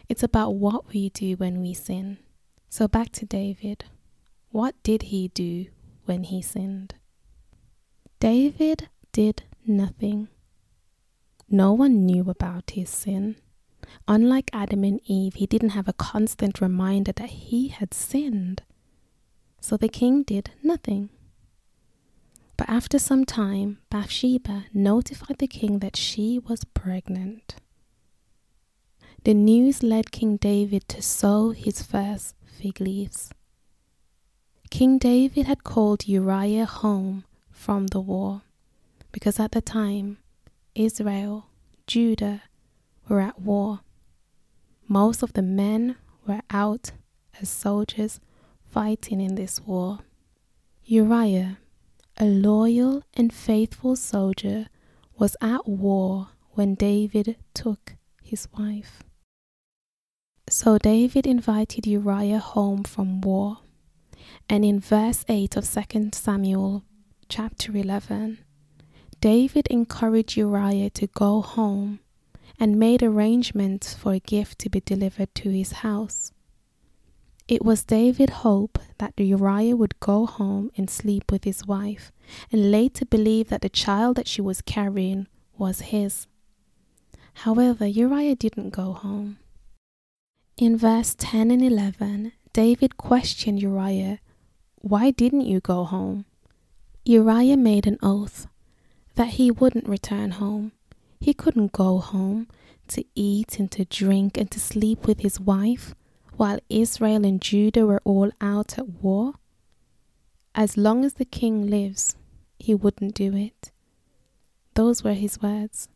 it's 0.08 0.22
about 0.22 0.54
what 0.54 0.92
we 0.94 1.10
do 1.10 1.34
when 1.34 1.60
we 1.60 1.74
sin. 1.74 2.18
So 2.70 2.88
back 2.88 3.12
to 3.12 3.26
David. 3.26 3.84
What 4.50 4.74
did 4.82 5.02
he 5.02 5.28
do 5.28 5.66
when 6.06 6.24
he 6.24 6.40
sinned? 6.40 6.94
David 8.18 8.88
did 9.12 9.44
nothing. 9.66 10.28
No 11.48 11.72
one 11.72 12.06
knew 12.06 12.28
about 12.28 12.70
his 12.70 12.90
sin. 12.90 13.36
Unlike 14.06 14.50
Adam 14.52 14.84
and 14.84 15.00
Eve, 15.04 15.34
he 15.34 15.46
didn't 15.46 15.70
have 15.70 15.88
a 15.88 15.92
constant 15.92 16.60
reminder 16.60 17.12
that 17.12 17.30
he 17.30 17.68
had 17.68 17.94
sinned. 17.94 18.62
So 19.60 19.76
the 19.76 19.88
king 19.88 20.22
did 20.22 20.50
nothing. 20.62 21.10
But 22.60 22.68
after 22.68 22.98
some 22.98 23.24
time, 23.24 23.78
Bathsheba 23.88 24.66
notified 24.74 25.38
the 25.38 25.46
king 25.46 25.78
that 25.78 25.96
she 25.96 26.38
was 26.38 26.62
pregnant. 26.62 27.54
The 29.24 29.32
news 29.32 29.82
led 29.82 30.12
King 30.12 30.36
David 30.36 30.86
to 30.88 31.00
sew 31.00 31.52
his 31.52 31.82
first 31.82 32.34
fig 32.44 32.78
leaves. 32.78 33.30
King 34.68 34.98
David 34.98 35.46
had 35.46 35.64
called 35.64 36.06
Uriah 36.06 36.66
home 36.66 37.24
from 37.50 37.86
the 37.86 38.00
war 38.00 38.42
because 39.10 39.40
at 39.40 39.52
the 39.52 39.62
time 39.62 40.18
Israel, 40.74 41.46
Judah 41.86 42.42
were 43.08 43.22
at 43.22 43.40
war. 43.40 43.80
Most 44.86 45.22
of 45.22 45.32
the 45.32 45.40
men 45.40 45.96
were 46.26 46.42
out 46.50 46.92
as 47.40 47.48
soldiers 47.48 48.20
fighting 48.68 49.18
in 49.18 49.36
this 49.36 49.62
war. 49.62 50.00
Uriah, 50.84 51.56
a 52.20 52.24
loyal 52.26 53.02
and 53.14 53.32
faithful 53.32 53.96
soldier, 53.96 54.66
was 55.18 55.36
at 55.40 55.66
war 55.66 56.28
when 56.50 56.74
David 56.74 57.36
took 57.54 57.94
his 58.22 58.46
wife. 58.58 59.02
So 60.46 60.76
David 60.76 61.26
invited 61.26 61.86
Uriah 61.86 62.38
home 62.38 62.84
from 62.84 63.22
war. 63.22 63.60
And 64.50 64.66
in 64.66 64.80
verse 64.80 65.24
8 65.30 65.56
of 65.56 65.66
2 65.66 66.10
Samuel 66.12 66.84
chapter 67.30 67.74
11, 67.74 68.38
David 69.22 69.66
encouraged 69.68 70.36
Uriah 70.36 70.90
to 70.90 71.06
go 71.06 71.40
home 71.40 72.00
and 72.58 72.78
made 72.78 73.02
arrangements 73.02 73.94
for 73.94 74.12
a 74.12 74.20
gift 74.20 74.58
to 74.58 74.68
be 74.68 74.80
delivered 74.80 75.34
to 75.36 75.48
his 75.48 75.72
house. 75.72 76.32
It 77.50 77.64
was 77.64 77.82
David's 77.82 78.44
hope 78.46 78.78
that 78.98 79.18
Uriah 79.18 79.74
would 79.74 79.98
go 79.98 80.24
home 80.24 80.70
and 80.76 80.88
sleep 80.88 81.32
with 81.32 81.42
his 81.42 81.66
wife, 81.66 82.12
and 82.52 82.70
later 82.70 83.04
believe 83.04 83.48
that 83.48 83.62
the 83.62 83.68
child 83.68 84.14
that 84.16 84.28
she 84.28 84.40
was 84.40 84.62
carrying 84.62 85.26
was 85.58 85.80
his. 85.80 86.28
However, 87.42 87.84
Uriah 87.88 88.36
didn't 88.36 88.70
go 88.70 88.92
home. 88.92 89.38
In 90.58 90.76
verse 90.76 91.16
10 91.18 91.50
and 91.50 91.60
11, 91.60 92.30
David 92.52 92.96
questioned 92.96 93.60
Uriah, 93.60 94.20
Why 94.80 95.10
didn't 95.10 95.40
you 95.40 95.58
go 95.58 95.82
home? 95.82 96.26
Uriah 97.04 97.56
made 97.56 97.88
an 97.88 97.98
oath 98.00 98.46
that 99.16 99.30
he 99.30 99.50
wouldn't 99.50 99.88
return 99.88 100.30
home. 100.32 100.70
He 101.18 101.34
couldn't 101.34 101.72
go 101.72 101.98
home 101.98 102.46
to 102.86 103.04
eat 103.16 103.58
and 103.58 103.68
to 103.72 103.86
drink 103.86 104.36
and 104.38 104.48
to 104.52 104.60
sleep 104.60 105.08
with 105.08 105.18
his 105.18 105.40
wife 105.40 105.96
while 106.40 106.58
Israel 106.70 107.26
and 107.26 107.38
Judah 107.42 107.84
were 107.84 108.00
all 108.02 108.30
out 108.40 108.78
at 108.78 108.88
war? 108.88 109.34
As 110.54 110.78
long 110.78 111.04
as 111.04 111.12
the 111.12 111.26
king 111.26 111.66
lives, 111.66 112.16
he 112.58 112.74
wouldn't 112.74 113.14
do 113.14 113.36
it. 113.36 113.70
Those 114.72 115.04
were 115.04 115.12
his 115.12 115.42
words. 115.42 115.90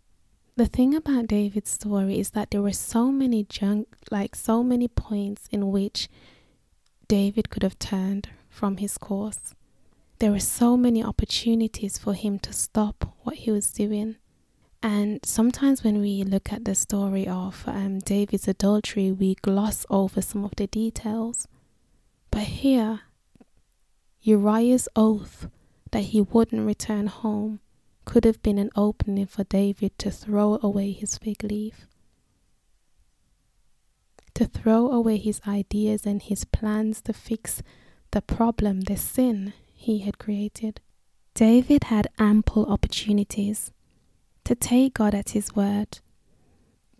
The 0.57 0.67
thing 0.67 0.95
about 0.95 1.29
David's 1.29 1.71
story 1.71 2.19
is 2.19 2.33
that 2.33 2.51
there 2.51 2.61
were 2.61 2.75
so 2.75 3.11
many 3.11 3.45
junk, 3.45 3.89
like 4.11 4.37
so 4.37 4.63
many 4.63 4.87
points 4.87 5.49
in 5.51 5.71
which 5.71 6.11
David 7.09 7.49
could 7.49 7.63
have 7.63 7.79
turned 7.79 8.29
from 8.51 8.77
his 8.77 8.99
course. 8.99 9.55
There 10.19 10.31
were 10.31 10.41
so 10.41 10.77
many 10.77 11.03
opportunities 11.03 11.97
for 11.97 12.13
him 12.13 12.39
to 12.41 12.53
stop 12.53 13.17
what 13.23 13.37
he 13.37 13.51
was 13.51 13.73
doing. 13.73 14.17
And 14.85 15.25
sometimes 15.25 15.83
when 15.83 15.99
we 15.99 16.25
look 16.25 16.53
at 16.53 16.66
the 16.66 16.75
story 16.75 17.27
of 17.27 17.64
um, 17.66 18.01
David's 18.01 18.47
adultery, 18.47 19.11
we 19.11 19.35
gloss 19.37 19.87
over 19.88 20.20
some 20.20 20.44
of 20.44 20.55
the 20.57 20.66
details. 20.66 21.49
But 22.31 22.42
here, 22.42 23.01
Uriah's 24.20 24.87
oath 24.94 25.49
that 25.92 26.12
he 26.12 26.20
wouldn't 26.20 26.66
return 26.66 27.07
home 27.07 27.61
could 28.05 28.27
have 28.27 28.42
been 28.42 28.59
an 28.59 28.68
opening 28.77 29.25
for 29.25 29.44
David 29.44 29.99
to 30.01 30.11
throw 30.11 30.59
away 30.62 30.92
his 30.92 31.16
fig 31.16 31.42
leaf, 31.42 31.87
to 34.35 34.44
throw 34.44 34.90
away 34.90 35.16
his 35.16 35.40
ideas 35.49 36.05
and 36.05 36.20
his 36.20 36.44
plans 36.44 37.01
to 37.01 37.14
fix 37.14 37.62
the 38.11 38.20
problem, 38.20 38.83
the 38.83 38.99
sin 38.99 39.55
he 39.73 40.01
had 40.01 40.18
created. 40.18 40.83
David 41.33 41.85
had 41.85 42.09
ample 42.18 42.66
opportunities 42.66 43.70
to 44.45 44.55
take 44.55 44.95
God 44.95 45.15
at 45.15 45.31
His 45.31 45.55
word, 45.55 45.99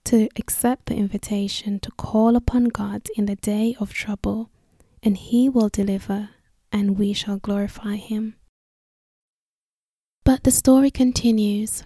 to 0.05 0.29
accept 0.37 0.87
the 0.87 0.97
invitation 0.97 1.79
to 1.81 1.91
call 1.93 2.37
upon 2.37 2.65
God 2.67 3.09
in 3.17 3.27
the 3.27 3.37
day 3.37 3.77
of 3.79 3.93
trouble, 3.93 4.51
and 5.03 5.17
He 5.17 5.49
will 5.49 5.69
deliver, 5.69 6.31
and 6.73 6.99
we 6.99 7.13
shall 7.13 7.39
glorify 7.39 7.97
Him. 7.97 8.37
But 10.25 10.45
the 10.45 10.51
story 10.51 10.91
continues, 10.91 11.85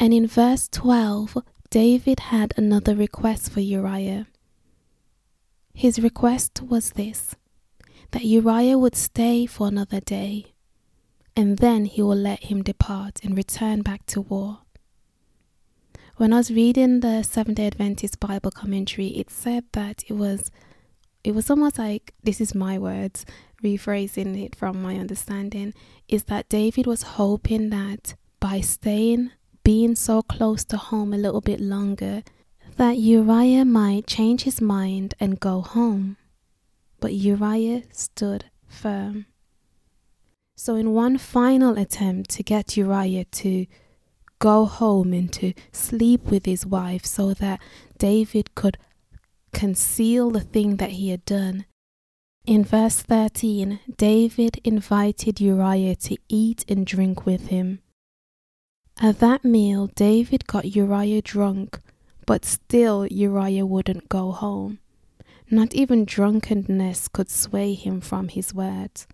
and 0.00 0.14
in 0.14 0.26
verse 0.26 0.68
12, 0.68 1.36
David 1.68 2.20
had 2.20 2.54
another 2.56 2.94
request 2.94 3.50
for 3.50 3.60
Uriah. 3.60 4.26
His 5.74 5.98
request 5.98 6.62
was 6.62 6.90
this 6.92 7.36
that 8.12 8.24
Uriah 8.24 8.78
would 8.78 8.94
stay 8.96 9.46
for 9.46 9.66
another 9.68 10.00
day, 10.00 10.54
and 11.34 11.58
then 11.58 11.84
he 11.84 12.00
will 12.00 12.16
let 12.16 12.44
him 12.44 12.62
depart 12.62 13.20
and 13.22 13.36
return 13.36 13.82
back 13.82 14.06
to 14.06 14.20
war. 14.20 14.60
When 16.16 16.32
I 16.32 16.38
was 16.38 16.50
reading 16.50 17.00
the 17.00 17.22
Seventh 17.22 17.58
day 17.58 17.66
Adventist 17.66 18.18
Bible 18.20 18.50
commentary, 18.50 19.08
it 19.08 19.28
said 19.28 19.64
that 19.72 20.02
it 20.08 20.14
was 20.14 20.50
it 21.22 21.34
was 21.34 21.50
almost 21.50 21.78
like 21.78 22.14
this 22.22 22.40
is 22.40 22.54
my 22.54 22.78
words, 22.78 23.26
rephrasing 23.62 24.42
it 24.42 24.56
from 24.56 24.80
my 24.80 24.96
understanding, 24.96 25.74
is 26.08 26.24
that 26.24 26.48
David 26.48 26.86
was 26.86 27.02
hoping 27.02 27.68
that 27.68 28.14
by 28.40 28.62
staying, 28.62 29.32
being 29.62 29.94
so 29.94 30.22
close 30.22 30.64
to 30.64 30.78
home 30.78 31.12
a 31.12 31.18
little 31.18 31.42
bit 31.42 31.60
longer, 31.60 32.22
that 32.78 32.96
Uriah 32.96 33.66
might 33.66 34.06
change 34.06 34.44
his 34.44 34.62
mind 34.62 35.12
and 35.20 35.38
go 35.38 35.60
home. 35.60 36.16
But 36.98 37.12
Uriah 37.12 37.82
stood 37.92 38.46
firm. 38.66 39.26
So, 40.54 40.76
in 40.76 40.94
one 40.94 41.18
final 41.18 41.76
attempt 41.76 42.30
to 42.30 42.42
get 42.42 42.74
Uriah 42.74 43.26
to 43.26 43.66
go 44.38 44.64
home 44.64 45.12
and 45.12 45.32
to 45.34 45.52
sleep 45.72 46.24
with 46.30 46.46
his 46.46 46.66
wife 46.66 47.04
so 47.04 47.34
that 47.34 47.60
David 47.98 48.54
could 48.54 48.78
conceal 49.52 50.30
the 50.30 50.40
thing 50.40 50.76
that 50.76 50.90
he 50.90 51.10
had 51.10 51.24
done. 51.24 51.64
In 52.46 52.62
verse 52.64 53.00
13, 53.02 53.80
David 53.96 54.60
invited 54.62 55.40
Uriah 55.40 55.96
to 55.96 56.16
eat 56.28 56.64
and 56.68 56.86
drink 56.86 57.26
with 57.26 57.48
him. 57.48 57.80
At 59.00 59.18
that 59.18 59.44
meal, 59.44 59.88
David 59.88 60.46
got 60.46 60.76
Uriah 60.76 61.22
drunk, 61.22 61.80
but 62.24 62.44
still 62.44 63.06
Uriah 63.06 63.66
wouldn't 63.66 64.08
go 64.08 64.32
home. 64.32 64.78
Not 65.50 65.74
even 65.74 66.04
drunkenness 66.04 67.08
could 67.08 67.30
sway 67.30 67.74
him 67.74 68.00
from 68.00 68.28
his 68.28 68.54
words. 68.54 69.06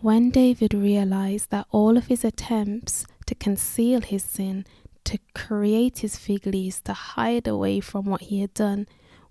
When 0.00 0.30
David 0.30 0.74
realized 0.74 1.50
that 1.50 1.66
all 1.70 1.96
of 1.96 2.06
his 2.06 2.24
attempts 2.24 3.06
to 3.26 3.34
conceal 3.34 4.00
his 4.00 4.22
sin, 4.22 4.66
to 5.04 5.18
create 5.34 5.98
his 5.98 6.16
fig 6.16 6.46
leaves, 6.46 6.80
to 6.82 6.92
hide 6.92 7.46
away 7.46 7.80
from 7.80 8.04
what 8.06 8.22
he 8.22 8.40
had 8.40 8.54
done, 8.54 8.86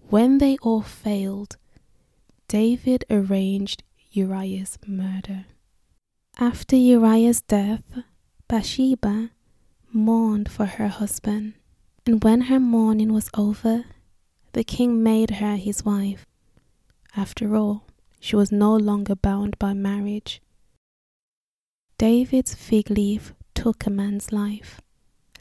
when 0.09 0.37
they 0.37 0.57
all 0.61 0.81
failed, 0.81 1.57
David 2.47 3.05
arranged 3.09 3.83
Uriah's 4.11 4.77
murder. 4.85 5.45
After 6.37 6.75
Uriah's 6.75 7.41
death, 7.41 7.83
Bathsheba 8.47 9.31
mourned 9.91 10.49
for 10.51 10.65
her 10.65 10.87
husband, 10.87 11.53
and 12.05 12.23
when 12.23 12.41
her 12.41 12.59
mourning 12.59 13.13
was 13.13 13.29
over, 13.35 13.85
the 14.53 14.63
king 14.63 15.01
made 15.01 15.31
her 15.31 15.55
his 15.55 15.83
wife. 15.85 16.25
After 17.15 17.55
all, 17.55 17.85
she 18.19 18.35
was 18.35 18.51
no 18.51 18.75
longer 18.75 19.15
bound 19.15 19.57
by 19.59 19.73
marriage 19.73 20.41
David's 21.97 22.55
fig 22.55 22.89
leaf 22.89 23.33
took 23.53 23.85
a 23.85 23.89
man's 23.89 24.31
life. 24.31 24.81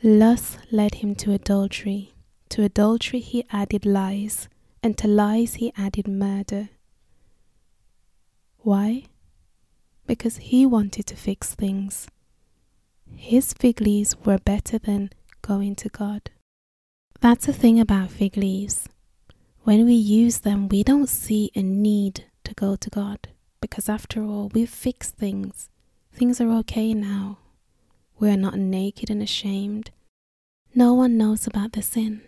Lust 0.02 0.58
led 0.70 0.96
him 0.96 1.14
to 1.16 1.32
adultery. 1.32 2.14
To 2.50 2.62
adultery 2.62 3.20
he 3.20 3.44
added 3.50 3.86
lies, 3.86 4.48
and 4.82 4.98
to 4.98 5.08
lies 5.08 5.54
he 5.54 5.72
added 5.76 6.06
murder. 6.08 6.68
Why? 8.58 9.04
because 10.06 10.36
he 10.36 10.66
wanted 10.66 11.06
to 11.06 11.16
fix 11.16 11.54
things. 11.54 12.06
His 13.16 13.52
fig 13.52 13.80
leaves 13.80 14.16
were 14.24 14.38
better 14.38 14.78
than 14.78 15.10
going 15.42 15.74
to 15.76 15.88
God. 15.88 16.30
That's 17.20 17.46
the 17.46 17.52
thing 17.52 17.78
about 17.78 18.10
fig 18.10 18.36
leaves. 18.36 18.88
When 19.62 19.84
we 19.84 19.94
use 19.94 20.40
them, 20.40 20.68
we 20.68 20.82
don't 20.82 21.08
see 21.08 21.50
a 21.54 21.62
need 21.62 22.24
to 22.44 22.54
go 22.54 22.74
to 22.76 22.90
God 22.90 23.28
because, 23.60 23.88
after 23.88 24.24
all, 24.24 24.50
we've 24.52 24.68
fixed 24.68 25.16
things. 25.16 25.68
Things 26.12 26.40
are 26.40 26.50
okay 26.58 26.94
now. 26.94 27.38
We 28.22 28.30
are 28.30 28.36
not 28.36 28.56
naked 28.56 29.10
and 29.10 29.20
ashamed. 29.20 29.90
No 30.76 30.94
one 30.94 31.18
knows 31.18 31.44
about 31.48 31.72
the 31.72 31.82
sin. 31.82 32.20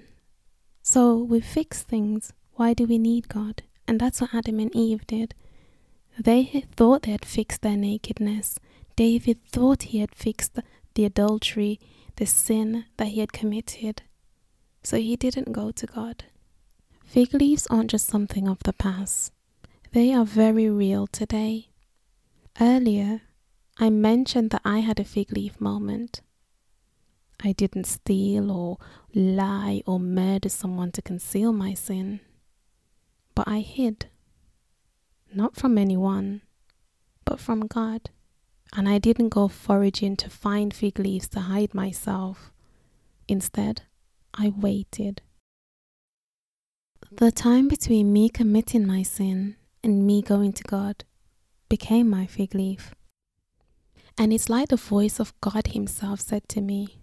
So 0.82 1.14
we 1.14 1.40
fix 1.40 1.84
things. 1.84 2.32
Why 2.54 2.74
do 2.74 2.84
we 2.84 2.98
need 2.98 3.28
God? 3.28 3.62
And 3.86 4.00
that's 4.00 4.20
what 4.20 4.34
Adam 4.34 4.58
and 4.58 4.74
Eve 4.74 5.06
did. 5.06 5.36
They 6.18 6.64
thought 6.74 7.02
they 7.02 7.12
had 7.12 7.24
fixed 7.24 7.62
their 7.62 7.76
nakedness. 7.76 8.58
David 8.96 9.38
thought 9.52 9.84
he 9.84 10.00
had 10.00 10.16
fixed 10.16 10.58
the 10.94 11.04
adultery, 11.04 11.78
the 12.16 12.26
sin 12.26 12.86
that 12.96 13.08
he 13.14 13.20
had 13.20 13.32
committed. 13.32 14.02
So 14.82 14.96
he 14.96 15.14
didn't 15.14 15.52
go 15.52 15.70
to 15.70 15.86
God. 15.86 16.24
Fig 17.04 17.32
leaves 17.32 17.68
aren't 17.68 17.90
just 17.90 18.08
something 18.08 18.48
of 18.48 18.58
the 18.64 18.72
past, 18.72 19.32
they 19.92 20.12
are 20.12 20.24
very 20.24 20.68
real 20.68 21.06
today. 21.06 21.68
Earlier, 22.60 23.20
I 23.76 23.90
mentioned 23.90 24.50
that 24.50 24.62
I 24.64 24.80
had 24.80 25.00
a 25.00 25.04
fig 25.04 25.32
leaf 25.32 25.60
moment. 25.60 26.20
I 27.42 27.52
didn't 27.52 27.86
steal 27.86 28.50
or 28.50 28.78
lie 29.14 29.82
or 29.86 29.98
murder 29.98 30.48
someone 30.48 30.92
to 30.92 31.02
conceal 31.02 31.52
my 31.52 31.74
sin, 31.74 32.20
but 33.34 33.48
I 33.48 33.60
hid. 33.60 34.06
Not 35.34 35.56
from 35.56 35.76
anyone, 35.76 36.42
but 37.24 37.40
from 37.40 37.66
God. 37.66 38.10
And 38.76 38.88
I 38.88 38.98
didn't 38.98 39.30
go 39.30 39.48
foraging 39.48 40.16
to 40.18 40.30
find 40.30 40.72
fig 40.72 40.98
leaves 40.98 41.28
to 41.28 41.40
hide 41.40 41.74
myself. 41.74 42.52
Instead, 43.26 43.82
I 44.32 44.52
waited. 44.56 45.22
The 47.10 47.30
time 47.30 47.68
between 47.68 48.12
me 48.12 48.28
committing 48.28 48.86
my 48.86 49.02
sin 49.02 49.56
and 49.82 50.06
me 50.06 50.22
going 50.22 50.52
to 50.54 50.62
God 50.64 51.04
became 51.68 52.08
my 52.08 52.26
fig 52.26 52.54
leaf. 52.54 52.94
And 54.16 54.32
it's 54.32 54.48
like 54.48 54.68
the 54.68 54.76
voice 54.76 55.18
of 55.18 55.38
God 55.40 55.68
Himself 55.68 56.20
said 56.20 56.48
to 56.50 56.60
me, 56.60 56.98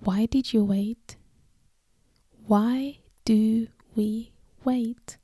Why 0.00 0.26
did 0.26 0.52
you 0.52 0.64
wait? 0.64 1.16
Why 2.46 2.98
do 3.24 3.68
we 3.94 4.32
wait? 4.64 5.18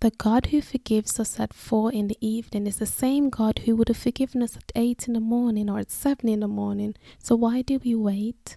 The 0.00 0.10
God 0.10 0.46
who 0.46 0.62
forgives 0.62 1.20
us 1.20 1.38
at 1.38 1.52
four 1.52 1.92
in 1.92 2.08
the 2.08 2.16
evening 2.22 2.66
is 2.66 2.76
the 2.76 2.86
same 2.86 3.28
God 3.28 3.60
who 3.60 3.76
would 3.76 3.88
have 3.88 3.98
forgiven 3.98 4.42
us 4.42 4.56
at 4.56 4.72
eight 4.74 5.06
in 5.06 5.12
the 5.12 5.20
morning 5.20 5.68
or 5.68 5.78
at 5.78 5.90
seven 5.90 6.30
in 6.30 6.40
the 6.40 6.48
morning. 6.48 6.94
So 7.18 7.36
why 7.36 7.60
do 7.60 7.78
we 7.84 7.94
wait? 7.94 8.56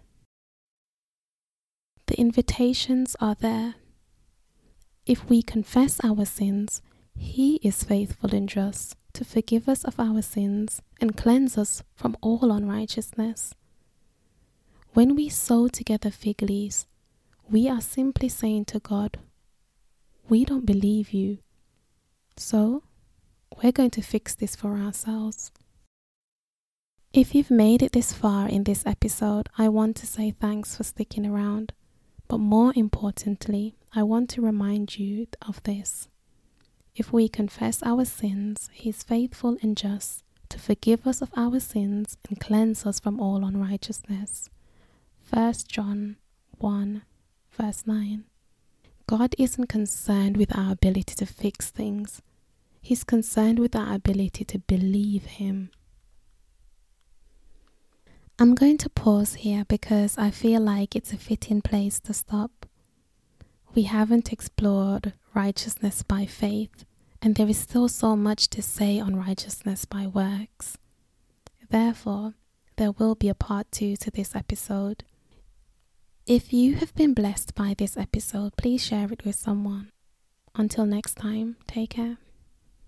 The 2.05 2.15
invitations 2.17 3.17
are 3.19 3.35
there. 3.35 3.75
If 5.05 5.29
we 5.29 5.41
confess 5.41 5.99
our 6.01 6.23
sins, 6.23 6.81
He 7.13 7.55
is 7.57 7.83
faithful 7.83 8.33
and 8.33 8.47
just 8.47 8.95
to 9.13 9.25
forgive 9.25 9.69
us 9.69 9.83
of 9.83 9.99
our 9.99 10.21
sins 10.21 10.81
and 10.99 11.17
cleanse 11.17 11.57
us 11.57 11.83
from 11.95 12.17
all 12.21 12.51
unrighteousness. 12.51 13.53
When 14.93 15.15
we 15.15 15.29
sew 15.29 15.67
together 15.67 16.11
fig 16.11 16.41
leaves, 16.41 16.87
we 17.49 17.67
are 17.67 17.81
simply 17.81 18.29
saying 18.29 18.65
to 18.65 18.79
God, 18.79 19.19
We 20.29 20.45
don't 20.45 20.65
believe 20.65 21.11
you. 21.11 21.39
So, 22.37 22.83
we're 23.61 23.71
going 23.71 23.91
to 23.91 24.01
fix 24.01 24.33
this 24.35 24.55
for 24.55 24.77
ourselves. 24.77 25.51
If 27.13 27.35
you've 27.35 27.51
made 27.51 27.83
it 27.83 27.91
this 27.91 28.11
far 28.11 28.47
in 28.47 28.63
this 28.63 28.83
episode, 28.87 29.49
I 29.57 29.69
want 29.69 29.95
to 29.97 30.07
say 30.07 30.31
thanks 30.31 30.75
for 30.75 30.83
sticking 30.83 31.27
around. 31.27 31.73
But 32.27 32.39
more 32.39 32.73
importantly, 32.75 33.75
I 33.93 34.01
want 34.01 34.29
to 34.31 34.41
remind 34.41 34.97
you 34.97 35.27
of 35.47 35.61
this. 35.63 36.07
If 36.95 37.11
we 37.11 37.27
confess 37.27 37.81
our 37.83 38.05
sins, 38.05 38.69
He 38.73 38.89
is 38.89 39.01
faithful 39.03 39.57
and 39.61 39.75
just 39.75 40.23
to 40.49 40.59
forgive 40.59 41.07
us 41.07 41.21
of 41.21 41.31
our 41.35 41.59
sins 41.59 42.17
and 42.29 42.39
cleanse 42.39 42.85
us 42.85 42.99
from 42.99 43.19
all 43.19 43.43
unrighteousness. 43.43 44.49
1 45.31 45.53
John 45.67 46.17
1, 46.59 47.01
verse 47.51 47.87
9. 47.87 48.25
God 49.07 49.33
isn't 49.39 49.67
concerned 49.67 50.37
with 50.37 50.55
our 50.55 50.71
ability 50.71 51.15
to 51.15 51.25
fix 51.25 51.71
things, 51.71 52.21
He's 52.81 53.03
concerned 53.03 53.59
with 53.59 53.75
our 53.75 53.95
ability 53.95 54.43
to 54.45 54.59
believe 54.59 55.25
Him. 55.25 55.71
I'm 58.37 58.55
going 58.55 58.77
to 58.79 58.89
pause 58.89 59.35
here 59.35 59.65
because 59.67 60.17
I 60.17 60.29
feel 60.31 60.61
like 60.61 60.95
it's 60.95 61.13
a 61.13 61.17
fitting 61.17 61.61
place 61.61 61.99
to 62.01 62.13
stop. 62.13 62.65
We 63.73 63.83
haven't 63.83 64.31
explored 64.33 65.13
righteousness 65.33 66.03
by 66.03 66.25
faith, 66.25 66.85
and 67.21 67.35
there 67.35 67.47
is 67.47 67.57
still 67.57 67.87
so 67.87 68.15
much 68.15 68.49
to 68.49 68.61
say 68.61 68.99
on 68.99 69.15
righteousness 69.15 69.85
by 69.85 70.07
works. 70.07 70.77
Therefore, 71.69 72.33
there 72.77 72.91
will 72.91 73.15
be 73.15 73.29
a 73.29 73.35
part 73.35 73.71
two 73.71 73.95
to 73.97 74.11
this 74.11 74.35
episode. 74.35 75.03
If 76.25 76.53
you 76.53 76.75
have 76.75 76.93
been 76.95 77.13
blessed 77.13 77.53
by 77.55 77.75
this 77.77 77.97
episode, 77.97 78.55
please 78.57 78.83
share 78.83 79.11
it 79.11 79.25
with 79.25 79.35
someone. 79.35 79.91
Until 80.55 80.85
next 80.85 81.15
time, 81.15 81.57
take 81.67 81.91
care. 81.91 82.17